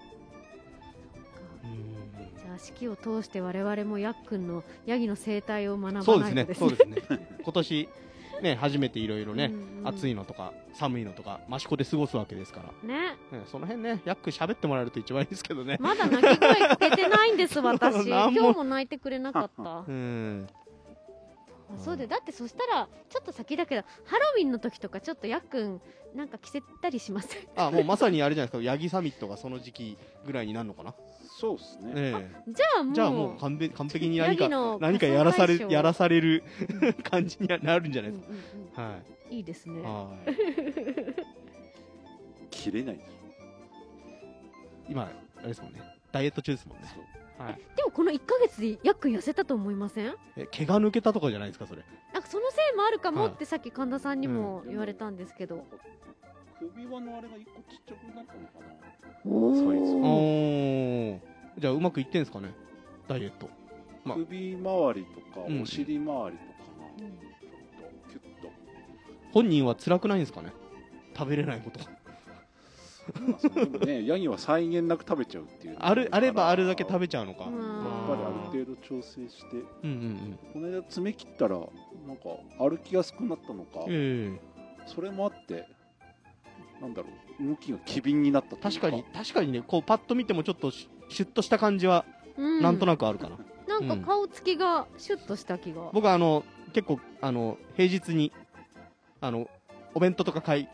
[1.64, 2.38] うん。
[2.38, 6.54] じゃあ四季を通して我々もヤックンのヤギの生態を学ばないそうですね。
[6.54, 7.38] そうですね。
[7.42, 7.88] 今年
[8.42, 13.16] ね初めていろいろね、うんうん暑いのとか寒いのとか益子で過ごすわけですから、ね。
[13.30, 15.76] ね、その辺ねヤック喋ってもらえると一番いいですけどね。
[15.80, 18.08] まだ鳴き声聞けてないんです私。
[18.10, 19.84] 今日も泣いてくれなかった。
[19.86, 20.48] うん
[21.74, 25.80] あそうでだってそしたらちょっと先だけどハロウィンの時とかちょっとヤックン
[26.14, 27.42] なんか着せたりしません？
[27.56, 28.64] あもうまさにあれじゃないですか。
[28.64, 30.94] ヤギサミットがその時期ぐらいになるのかな、
[31.38, 31.92] そうですね。
[31.94, 34.48] えじゃあもうえじゃあもう完璧完璧にヤ何か
[34.80, 36.42] 何かやらされやらされる
[37.02, 38.92] 感じにはなるんじゃないうんですうんか、はい
[39.30, 39.36] うん。
[39.36, 39.40] い。
[39.40, 39.82] いですね。
[39.82, 40.30] はい。
[42.50, 43.00] 切れない。
[44.88, 45.02] 今
[45.36, 45.82] あれですもんね。
[46.10, 46.84] ダイエット中ですもんね
[47.39, 47.61] はい。
[47.76, 50.14] でもこの1ヶ月でヤックン痩せたと思いません？
[50.36, 51.84] え毛が抜けたとかじゃないですかそれ。
[52.12, 53.32] なんかそのせいもあるかもはい。
[53.32, 55.64] ってさっき神田さんにも言われたんですけど、
[56.59, 58.74] 首輪のあれが一個ちっちゃくなったのかな。
[59.24, 59.95] おサイズ
[61.57, 62.53] おじゃあうまくいってんですかね？
[63.07, 63.49] ダイエット。
[64.05, 64.16] まあ。
[64.18, 65.62] 首周りとかうん。
[65.62, 66.99] お尻周りとかがうん。
[66.99, 67.11] ちょっ
[68.03, 68.49] とキュッと。
[69.32, 70.53] 本人は辛くないんですかね？
[71.16, 71.80] 食べれないこと
[73.86, 77.44] ね ヤギは際限なく食べちゃうっていうあるあればあるだけやっ食べちゃうのか。
[77.44, 77.52] うん。
[78.09, 79.56] ぱりある程度調整して。
[79.56, 80.38] うんうんうん。
[80.52, 82.28] この間爪切ったらなんか
[82.59, 83.84] 歩きやすくなったのか。
[83.88, 84.38] え
[84.86, 85.66] それもあって
[86.80, 87.09] なんだろ
[87.40, 92.04] う動きが機敏になった確かに確かにねこうパッと見てもちょっとシュッとした感じは
[92.36, 92.62] うん。
[92.62, 93.36] なんとなくあるかな、
[93.80, 98.32] なんか顔つきがシュッとした気が、僕はあの結構あの平日に
[99.20, 99.48] あの
[99.94, 100.68] お弁当とか買い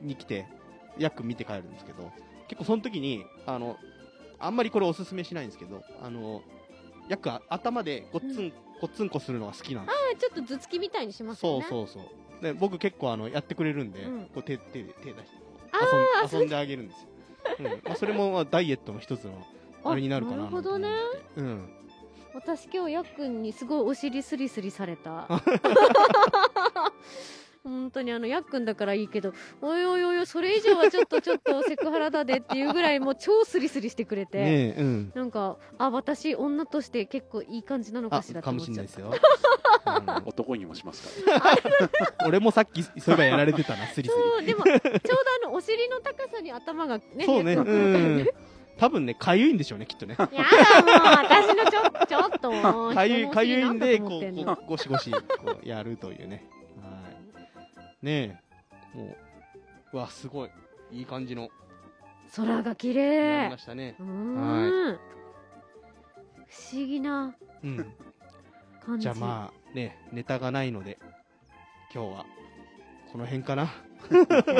[0.00, 0.46] に来て、ヤッ
[1.10, 2.10] クン見て帰るんですけど
[2.48, 3.76] 結構その時にあの
[4.38, 6.42] あんまりこれおすすめしないんですけどあの
[7.08, 11.66] ヤックン頭でごっつん、ごっつんこするのが好きなんですあちょっと頭突きみたいにしますよね。
[11.68, 12.42] そうそうそう。
[12.42, 14.20] で僕結構あのやってくれるんで、うん。
[14.26, 15.36] こう手手で手出して
[16.32, 17.08] 遊ん遊んであげるんですよ、
[17.60, 17.64] うん。
[17.84, 19.46] まあ、それもまあダイエットの一つの
[19.84, 20.88] あれになるかななるほどね。
[21.36, 21.68] うん。
[22.34, 25.28] 私今日やっくんにすごいお尻スリスリされた
[27.64, 35.12] 本当にあのやっくんだからいいけどおいおいおいおいそれ以上はちょっとちょっとセクハラだでっていうぐらいもう超スリスリしてくれて、ねえうん。
[35.14, 38.92] なんかあ私女として結構いい感じなのかあしらとかも思っちゃった。
[38.92, 39.30] しれないですよ、
[39.86, 40.28] うん。
[40.28, 41.38] 男にもしますか。
[41.38, 44.88] ら、 俺もさっきそういえばやられてたなスリスそうでもちょうど
[45.46, 47.56] あのお尻の高さに頭がねリそうね
[48.78, 50.16] 多分ねかゆいんでしょうねきっとね。
[50.18, 52.50] やだもう私のちょちょっと
[52.92, 55.18] かゆいかゆいんでこうこうゴシゴシこ
[55.62, 56.44] うやるというね。
[56.50, 56.61] はい
[58.02, 58.40] ね
[58.94, 58.98] え。
[58.98, 59.16] もう
[59.94, 60.50] うわすごい。
[60.90, 61.48] いい感じの。
[62.34, 63.96] 空が綺になり麗ましたね。
[63.98, 64.98] うーん。
[66.48, 67.76] 不思議なうん。
[68.84, 69.02] 感じ。
[69.02, 70.98] じゃあまあねネタがないので
[71.94, 72.26] 今日は
[73.12, 73.68] この辺かな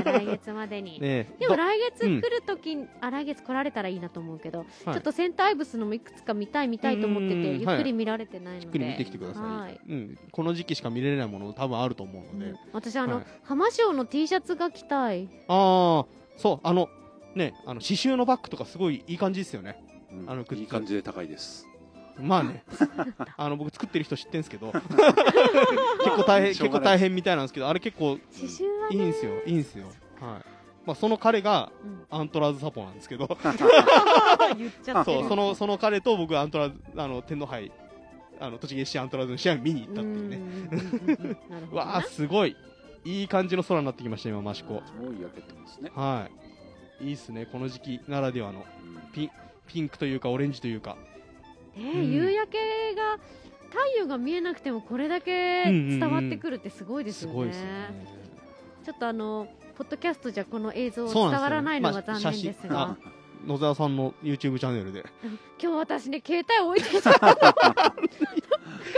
[0.05, 1.37] 来月までに、ねえ。
[1.41, 16.89] でも来月うん来るとき、あ来月来られたらいいなと思うけど、はいちょっとセンターアイブスのもいくつか見たい見たいと思っててうんゆっくり見られてないので、じっくり見てきてください、はいうん、この時期しか見れないもの多分あると思うので、うん私あの、はい浜省の T シャツが着たいああそうあの
[17.35, 21.67] ねあの刺繍のバッグとかすごいいい感じですよねうんあのいい感じで高いです
[22.21, 22.65] まあね
[23.37, 24.87] あの僕作ってる人知ってんすけど結
[26.17, 29.33] 構大変結構大変みたいなんですけどあれ結構刺繍はいねいんすよ。
[29.47, 29.87] いいんすよ。
[30.21, 30.45] はい。
[30.85, 32.07] まあその彼がうん。
[32.11, 33.27] アントラーズサポなんですけど。
[34.57, 35.13] 言っちゃって。
[35.13, 37.71] るそうそのその彼と僕アントラーズあの天皇杯
[38.41, 41.37] あの栃木 SC アントラーズの試合見に行ったっていうね。
[41.71, 42.57] う わあすごい。
[43.05, 44.81] いい感じの空になってきました今益子。
[44.87, 46.29] すごい焼けてますね、は
[47.01, 47.09] い。
[47.09, 48.61] いいっすねこの時期ならではの。
[48.61, 48.63] う
[49.09, 49.13] ん。
[49.13, 49.31] ピン
[49.67, 50.97] ピンクというかオレンジというか。
[51.77, 53.19] ねうん夕焼けが
[53.71, 58.22] 太陽が見えなくてもこれだけ伝わってくるってすごいですよね,、すごいですよね
[58.85, 62.97] ちょっとあのポッドキャストじゃこの映像伝わらないのがまあ残念ですが、あ
[63.47, 65.05] 野沢さんの YouTube チャンネルで。
[65.61, 67.13] 今日私ね携帯置いてた。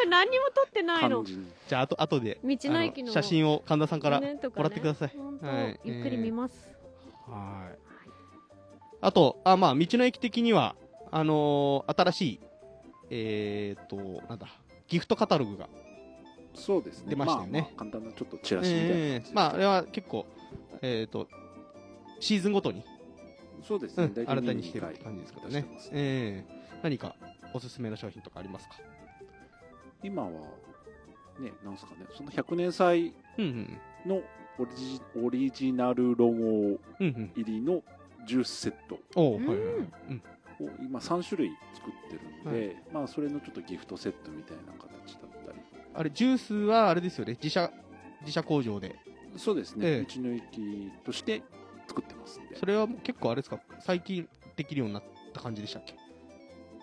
[0.08, 1.22] 何にも撮ってないの。
[1.22, 4.26] 感じゃああと後で道の駅のあ写真を神田さんからも
[4.56, 5.12] らってください。
[5.16, 5.80] 本当はい。
[5.84, 6.68] ゆっくり見ます、
[7.28, 7.78] はい。
[9.00, 10.74] あとあまあ道の駅的には
[11.10, 12.40] あのー新しい
[13.10, 14.48] えー、っとなんだ
[14.88, 15.68] ギフトカタログが
[16.54, 17.10] そうですね。
[17.10, 17.52] 出ましたよね。
[17.52, 20.26] まあまあ簡単なちょっとチラシみたいなえーまああれは結構
[20.82, 21.28] えー、っと
[22.20, 22.84] シーズンごとに、
[23.66, 25.54] そうですね、うん、新たにしてる感じですけどね。
[25.54, 27.16] 出してますえー、何か
[27.52, 28.76] おすすめの商品とかありますか？
[30.02, 30.30] 今は
[31.40, 32.06] ねなんすかね。
[32.16, 33.14] その100年祭
[34.06, 34.22] の
[34.58, 37.82] オリジオリジナルロゴ入りの
[38.26, 38.98] ジュースセット。
[39.16, 39.76] うんはいはいはい、
[40.10, 40.22] うん、
[40.66, 45.58] を今3種類作ってるんで、まあそれのちょっとギフトセットみたいな形だったり
[45.94, 47.32] あれジュースはあれですよね。
[47.34, 47.70] 自社
[48.20, 48.96] 自社工場で。
[49.36, 50.14] そうですね、ええ。
[50.14, 51.42] 道の駅として
[51.88, 52.56] 作ってますんで。
[52.56, 53.58] それは結構あれですか？
[53.80, 55.94] 最近できるようになった感じでしたっけ？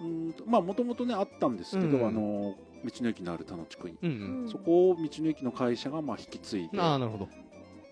[0.02, 4.46] うーんとまあもともとねあったんですけど、うんあの道の駅のある田野地区に、うんううん。
[4.46, 7.30] んそこを道の駅の会社がまあ引き継いでああなるほど。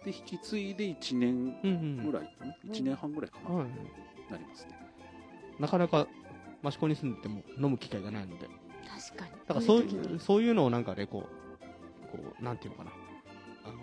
[0.03, 3.67] で引き継いで1年うんうんぐらい、ん、1年半ぐらいかな、はい。
[4.32, 4.72] なりますね。
[5.59, 6.07] なかなか
[6.63, 8.47] 益子に住んでても飲む機会がないので
[8.98, 9.32] 確かに。
[9.48, 12.92] だからそうこい時にそういうのをなんかねこうこうなんていうのかな。
[13.66, 13.78] あの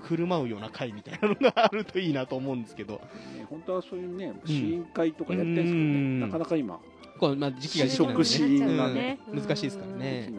[0.00, 2.94] 振る舞うような会みたいなのがあるといいなと思うんですけど。
[3.36, 6.20] ね本当はそういうね試飲会とかやりたいんですけどね、うん。
[6.20, 6.80] なかなか今、
[7.18, 9.40] こう、まあ、時期が時期なんで、試食ね、うん。
[9.42, 10.32] 難しいですからね。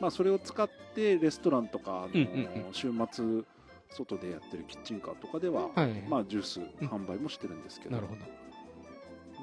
[0.00, 3.44] まあ、それを使ってレストランとか、あのうんうん週末
[3.90, 8.20] 外でやってるキッチンカーとかでは、ーはい、まあ、ジュース販売もしてるんですけど、なるほど。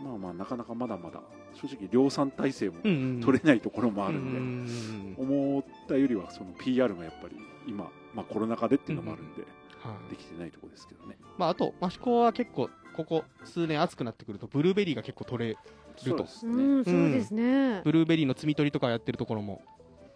[0.03, 1.21] まあまあなかなかまだまだ
[1.53, 2.75] 正直量産体制も
[3.23, 7.35] 取れないところもあるうんんで、うん思ったよりはその PR がやっぱり
[7.67, 11.15] 今、まあ、コロナ禍でっていうのもあるんで、はいできてないところですけどね。
[11.37, 15.57] まあ、あと、益子は結構、ここ数年暑くなってくると、ブルーベリーが結構取れる
[15.95, 16.27] とそうで。
[16.27, 16.63] すうね。
[16.81, 19.61] んそうですね、ブルーベリーの摘み取りとかやってるところも、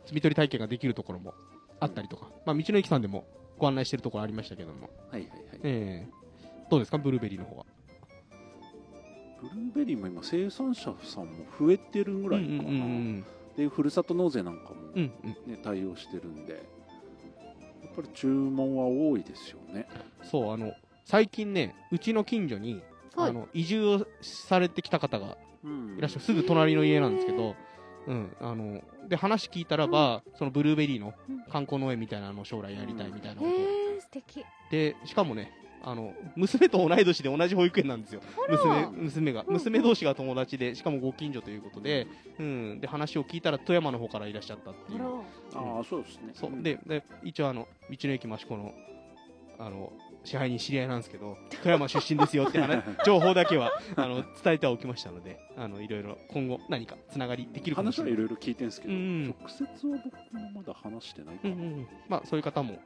[0.07, 1.35] 摘み取り体験ができるところも
[1.79, 3.27] あったりとか、まあ、道の駅さんでも
[3.59, 5.59] ご案内してるところありましたけども、はいはいはい。
[5.63, 6.19] ええ
[6.71, 7.65] どうですか、ブルーベリーの方は？
[9.41, 12.53] ブルーベリーも今生産者さんも増えてるぐらいかな。
[12.53, 13.25] うんうんうん
[13.59, 15.61] で、ふるさと納税なんかもうんね、うんうん。
[15.61, 16.59] 対応してるんで、や
[17.91, 19.85] っぱり注文は多いですよね。
[20.23, 20.71] そう、あの、
[21.03, 22.81] 最近ね、うちの近所に、
[23.15, 23.29] はい。
[23.31, 25.97] あの移住をされてきた方がうん。
[25.97, 27.55] いらっしゃる、すぐ隣の家なんですけど、
[28.07, 31.43] うん、あの、で、話聞いたらば、そのブルーベリーのうん。
[31.51, 33.49] 観光農園みたいなのを将来やりたいみたいなことを。
[33.49, 34.45] へえ素敵。
[34.71, 35.51] で、しかもね、
[35.83, 38.21] あの、娘と同い年で同じ保育園なんですよ。
[38.49, 39.45] 娘、娘が。
[39.47, 42.07] うん娘同士が友達で、しかもご近所ということで、
[42.39, 42.79] うん。
[42.79, 45.01] で、話を聞いたら富山の方からいらっしゃったっていう。
[45.01, 45.03] あ
[45.55, 46.51] らああそうですねそう。
[46.61, 48.73] で、で一応あの、道の駅益子の、
[49.57, 49.91] あの、
[50.23, 58.13] 支配人知り合いなんですけど、富山出身ですよって話、 情報だけは、あの、伝えてはおきましたので、あの、いろいろ今後何かつながりできるかもしれない。
[58.13, 61.87] 話はいろいろ聞いてるんですけど、うん直接は僕もまだ話してないかな、うんうんうん。
[62.07, 62.79] まあ、そういう方も、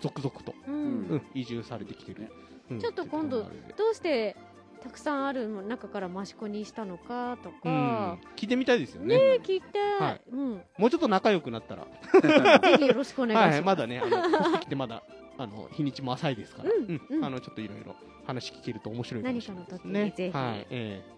[0.00, 0.76] 続々と、ううん。
[0.76, 2.30] うん、移住されてきてる。
[2.70, 2.78] うん。
[2.78, 3.48] ちょっと今度ど
[3.92, 4.36] うして
[4.82, 7.54] たくさんある中から益子にしたのかとうん。
[7.62, 9.16] か、、聞いてみたいですよね。
[9.16, 10.20] ね聞いて、はい。
[10.30, 11.86] うん、もうちょっと仲良くなったら、
[12.60, 13.54] ぜひよろしくお願いします。
[13.54, 15.02] はい、まだね、あの、越してきてまだ、
[15.38, 17.00] あの、日にちも浅いですから、うん。
[17.08, 17.24] うん。
[17.24, 20.04] あの、ちょっといろいろ話聞けると面白いかもしれないです何ね。
[20.04, 20.36] かの時にぜひ。
[20.36, 21.14] はい、ええ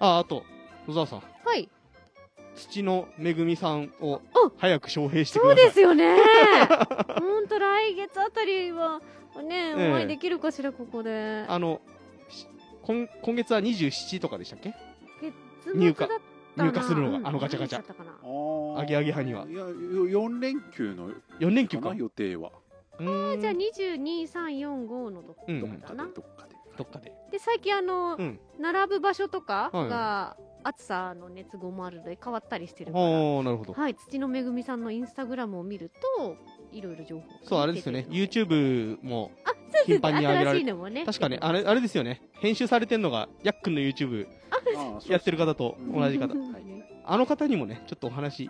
[0.00, 0.44] あ、あと、
[0.88, 1.68] 野沢さん、はい、
[2.60, 5.66] 土のめぐみさんをあ早く招聘してくそうださい。
[5.68, 6.16] ですよね。
[7.18, 9.00] 本当来月あたりは
[9.42, 11.44] ね、ええお会いできるかしらここで。
[11.48, 11.80] あの、
[12.28, 12.46] し
[12.82, 14.74] 今今月は27とかでしたっけ？
[15.64, 16.18] 月入荷末だっ
[16.56, 21.94] たな入荷するのがうんあのガチャガチャあーアゲアゲ派にはいや4連休の ?4 連休か。
[21.94, 22.50] 予定は
[22.98, 27.12] うーんじゃあ22、3、4、5のどうんうんどっかでかなどっかでどっかで。
[27.30, 28.40] で最近あの、うん。
[28.58, 33.72] 並ぶ場所とかはいが暑さの熱合もあるので変わったりしてるから、おー、なるほど。
[33.72, 36.36] はい、土のめぐみさんのインスタグラムを見ると
[36.72, 38.06] いろいろ情報がそう、あれですよね。
[38.08, 39.30] YouTube も、
[39.86, 41.04] 頻繁に上げられ新しいのもね。
[41.04, 42.22] 確かね、あれ、あれですよね。
[42.34, 44.26] 編集されてんのが、やっくんの YouTube
[45.08, 46.34] やってる方と同じ方。
[46.34, 46.50] うん
[47.02, 48.48] あの方にもね、ちょっとお話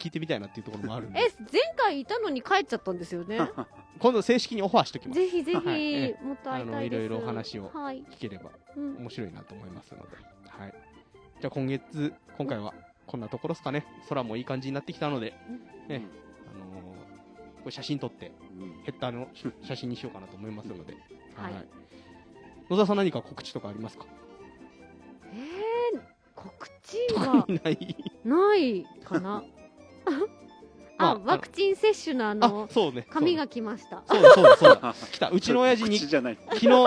[0.00, 3.38] 聞いてみたいなっていうところもあるんで、え前回いたのに帰っちゃったんですよね。
[4.00, 5.20] 今度正式にオファーしときます。
[5.20, 5.94] ぜひぜひ、はい。
[5.94, 6.18] え。
[6.22, 6.98] もっと会いたいです。
[6.98, 10.16] あのいろいろお話をはい、聞ければうん、面白いなと思いますので。
[10.48, 10.74] はい。
[11.40, 12.74] じゃあ今月、今回は
[13.06, 13.84] こんなところですかね。
[14.08, 15.34] 空もいい感じになってきたので、
[15.88, 16.02] ね
[16.54, 17.00] あのー
[17.60, 19.28] これ写真撮って、うんヘッダーの
[19.62, 20.94] 写真にしようかなと思いますので。
[21.34, 21.52] はい
[22.70, 24.06] 野沢さん何か告知とかありますか？
[25.32, 26.00] えー、
[26.36, 27.96] 告知はない。
[28.24, 29.42] ないかな
[30.98, 33.06] まああ、ワクチン接種のああの、そうね。
[33.10, 34.02] 紙が来ました。
[34.06, 34.94] そうだそうだそうだ。
[35.10, 35.30] 来た。
[35.30, 36.86] うちの親父に、 口じゃない昨日、そ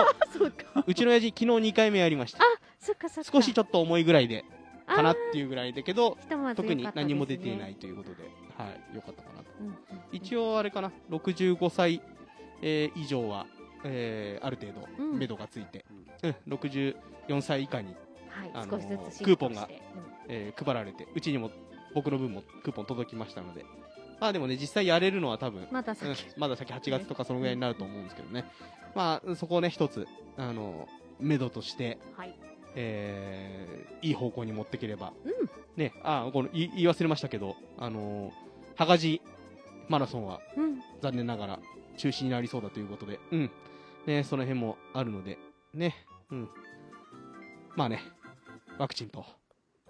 [0.86, 2.38] うちの親父昨日2回目やりました。
[2.38, 2.73] そっかそっか。
[3.22, 4.44] 少しちょっと重いぐらいで、
[4.86, 8.22] かなっていうぐらいだけど、ひとまず特に何も出ていないということで、
[8.56, 9.50] はい、よかったかなと。
[9.60, 9.74] うんうん
[10.12, 12.00] 一応あれかな、65歳、
[12.62, 13.46] えー以上は、
[13.84, 15.18] えーある程度、うん。
[15.18, 15.84] 目処がついて、
[16.22, 16.94] うん、64
[17.42, 17.96] 歳以下に、
[18.28, 19.68] はい、あのークーポンが
[20.28, 21.50] えー配られて、うちにも
[21.94, 23.64] 僕の分もクーポン届きましたので、
[24.20, 28.44] まあでもね、実際やれるのは多分、まだ先、うんまだ先8月とかそのぐらいになると思うんですけどね。
[28.94, 30.06] まあ、そこをね、一つ、
[30.36, 32.34] あの、目処として、はい。
[32.74, 35.32] えーいい方向に持っていければ、うん
[35.76, 38.32] ね、あ、この言い言い忘れましたけど、あのー、
[38.76, 39.22] はがじ
[39.88, 40.80] マラソンはうん。
[41.02, 41.58] 残念ながら
[41.96, 43.50] 中止になりそうだということで、うん。
[44.06, 45.38] ね、その辺もあるので、
[45.72, 45.94] ね、
[46.30, 46.48] うん。
[47.76, 48.00] まあね、
[48.78, 49.24] ワクチンと、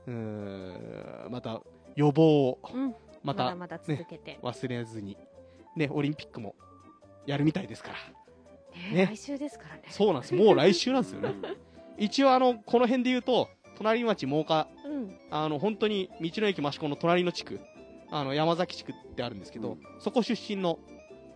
[0.07, 0.13] うー
[1.29, 1.61] ん、また
[1.97, 2.95] 予防を、うん。
[3.23, 4.39] またまだまだ続けて。
[4.43, 5.17] 忘れずに、
[5.77, 6.55] ね、オリンピックも
[7.27, 7.97] やるみたいですから。
[8.91, 9.83] ねね来週ですからね。
[9.91, 10.35] そうなんです。
[10.35, 11.35] もう来週なんですよね。
[11.99, 15.19] うん一応あの、この辺で言うと、隣町真岡、うん。
[15.31, 17.61] あの、本当に道の駅益子の隣の地区、
[18.11, 20.79] あの、山崎地区ってあるんですけど、うんそこ出身の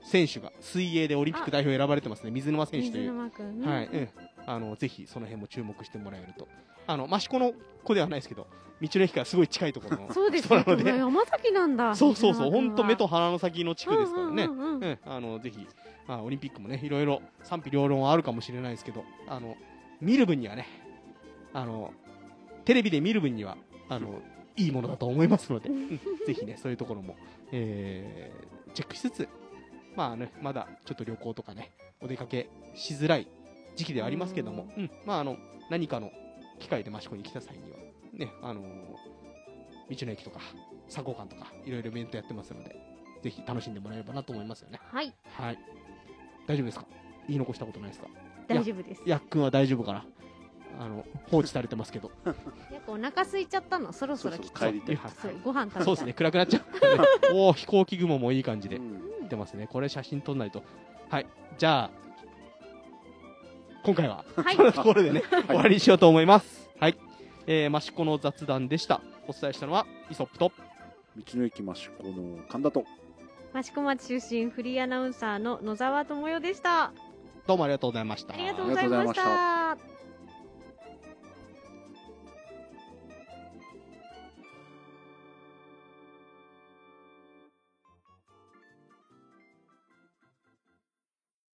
[0.02, 2.30] 選手が水泳でオリンピック代表選ばれてますね。
[2.30, 3.12] 水沼選手と水いう。
[3.12, 3.60] 沼くん。
[3.62, 4.08] はい、うん。
[4.46, 6.48] あの、ぜひその辺も注目してもらえると。
[6.86, 7.52] あの、益子の
[7.84, 8.46] 子ではないですけど、
[8.80, 11.94] 道の駅からすごい近いところの そうですなので、山崎なんだ。
[11.94, 14.44] そうそうそう、本当目と鼻の先の地区ですからね。
[14.44, 15.66] うんうんうんうんうん、あの、ぜひ、
[16.06, 19.56] まあ、オリンピックもね、いろいろ賛否両論はあるかもしれないですけど、あの、
[20.00, 20.66] 見る分にはね、
[21.52, 21.92] あの、
[22.64, 23.56] テレビで見る分には、
[23.88, 24.20] あの、
[24.56, 27.16] いいものだと思いますので、うんぜひね、そういうところも、
[27.52, 29.28] えー、チェックしつつ、
[29.96, 33.26] まあね、まだちょっと旅行とかね、お出かけしづらい
[33.76, 35.36] 時期ではありますけども、うん、まああの、
[35.70, 36.10] 何かの
[36.58, 37.78] 機会で益子に来た際には、
[38.12, 38.60] ね、あの
[39.90, 40.40] 道の駅とか、
[40.86, 42.76] 佐合館とか、いろいろイベントやってますので、
[43.22, 44.80] ぜひ楽しんでもらえればなと思いますよね。
[44.92, 45.12] はい。
[45.36, 45.58] はい。
[46.46, 46.86] 大丈夫ですか？
[47.26, 48.08] 言い残したことないですか？
[48.48, 49.02] 大丈夫です。
[49.04, 50.04] やっくんは大丈夫かな？
[50.80, 52.10] あの、放置されてますけど。
[52.26, 52.34] やっ
[52.86, 53.92] ぱお腹空いちゃったの？
[53.92, 54.98] そろそろ来そうそう帰りたい
[55.44, 55.84] ご飯食べたい。
[55.84, 56.62] そうですね、暗くなっちゃう。
[57.34, 59.66] おお飛行機雲もいい感じでうん来てますね。
[59.66, 60.62] これ写真撮んないと。
[61.10, 61.26] はい。
[61.58, 61.90] じゃあ、
[63.84, 64.62] 今回は、はい こ。
[64.64, 66.68] のところでね、終わりにしようと思います。
[66.80, 66.96] はい。
[67.46, 69.00] えー、益子の雑談でした。
[69.26, 70.52] お伝えしたのは、イソップと、
[71.16, 72.84] 道の駅益子の神田と
[73.58, 76.92] 益子町出身フリーアナウンサーの野沢智代でした。
[77.48, 78.34] どうもありがとうございました。
[78.34, 79.97] ありがとうございました。